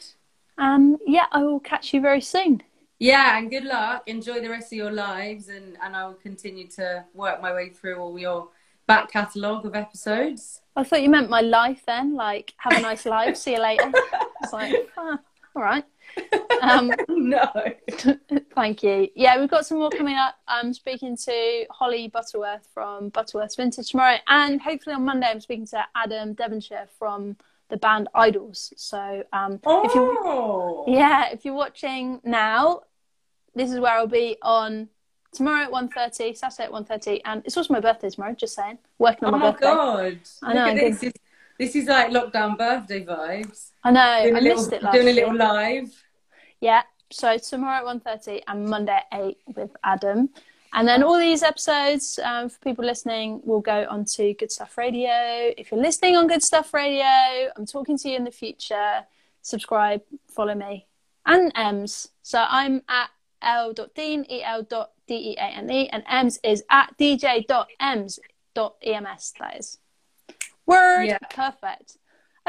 [0.57, 2.63] Um, yeah, I will catch you very soon.
[2.99, 4.03] Yeah, and good luck.
[4.07, 7.69] Enjoy the rest of your lives, and and I will continue to work my way
[7.69, 8.49] through all your
[8.87, 10.61] back catalogue of episodes.
[10.75, 13.91] I thought you meant my life then, like have a nice life, see you later.
[14.41, 15.19] It's like, ah,
[15.55, 15.83] all right.
[16.61, 17.49] Um, no.
[18.55, 19.07] Thank you.
[19.15, 20.35] Yeah, we've got some more coming up.
[20.47, 25.67] I'm speaking to Holly Butterworth from Butterworth's Vintage tomorrow, and hopefully on Monday I'm speaking
[25.67, 27.37] to Adam Devonshire from
[27.69, 28.73] the band IDLES.
[28.77, 30.85] So um, if you Oh.
[30.87, 32.81] yeah, if you're watching now,
[33.55, 34.89] this is where I'll be on
[35.33, 38.33] tomorrow at 1.30, Saturday at 1.30, and it's also my birthday tomorrow.
[38.33, 39.35] Just saying, working on.
[39.35, 39.65] Oh my my birthday.
[39.67, 40.19] god!
[40.43, 41.13] I know, Look at this.
[41.59, 43.71] This is like lockdown birthday vibes.
[43.83, 46.03] I know, Doing I a little, missed it last doing a little live.
[46.61, 46.83] Yeah.
[47.09, 50.29] So tomorrow at 1.30 and Monday at 8 with Adam.
[50.73, 55.53] And then all these episodes, um, for people listening, will go onto Good Stuff Radio.
[55.57, 57.05] If you're listening on Good Stuff Radio,
[57.55, 59.05] I'm talking to you in the future.
[59.41, 60.85] Subscribe, follow me.
[61.25, 62.09] And Ems.
[62.21, 63.09] So I'm at
[63.41, 68.19] el.deane, E-L.D-E-A-N-E, and Ems is at dj.ems.ems,
[69.39, 69.77] that is.
[70.67, 71.05] Word.
[71.05, 71.17] Yeah.
[71.31, 71.97] Perfect.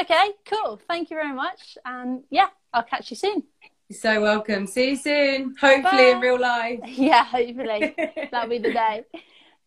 [0.01, 0.81] Okay, cool.
[0.89, 1.79] Thank you very much.
[1.85, 3.45] And yeah, I'll catch you soon.
[3.89, 4.67] You're so welcome.
[4.67, 5.55] See you soon.
[5.61, 6.11] Hopefully Bye.
[6.11, 6.81] in real life.
[6.87, 7.95] Yeah, hopefully.
[8.31, 9.05] That'll be the day.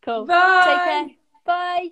[0.04, 0.26] Cool.
[0.26, 0.64] Bye.
[0.66, 1.18] Take care.
[1.46, 1.90] Bye.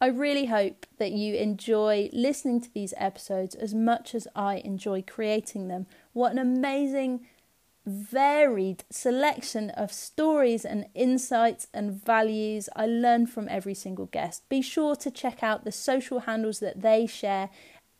[0.00, 5.02] I really hope that you enjoy listening to these episodes as much as I enjoy
[5.02, 5.86] creating them.
[6.12, 7.26] What an amazing,
[7.88, 14.48] varied selection of stories and insights and values I learn from every single guest.
[14.48, 17.50] Be sure to check out the social handles that they share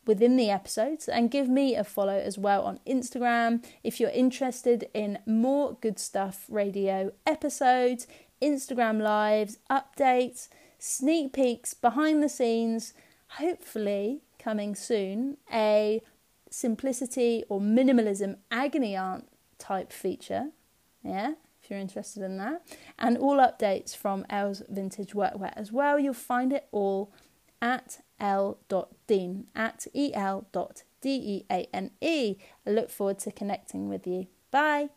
[0.07, 4.89] within the episodes and give me a follow as well on Instagram if you're interested
[4.95, 8.07] in more good stuff radio episodes,
[8.41, 12.95] Instagram lives, updates, sneak peeks, behind the scenes,
[13.39, 16.01] hopefully coming soon, a
[16.51, 19.29] simplicity or minimalism agony aunt
[19.59, 20.51] type feature.
[21.03, 22.63] Yeah, if you're interested in that.
[22.99, 25.99] And all updates from El's Vintage Workwear as well.
[25.99, 27.13] You'll find it all
[27.61, 31.45] at el.deane at el.deane.
[32.67, 34.27] I look forward to connecting with you.
[34.51, 34.89] Bye.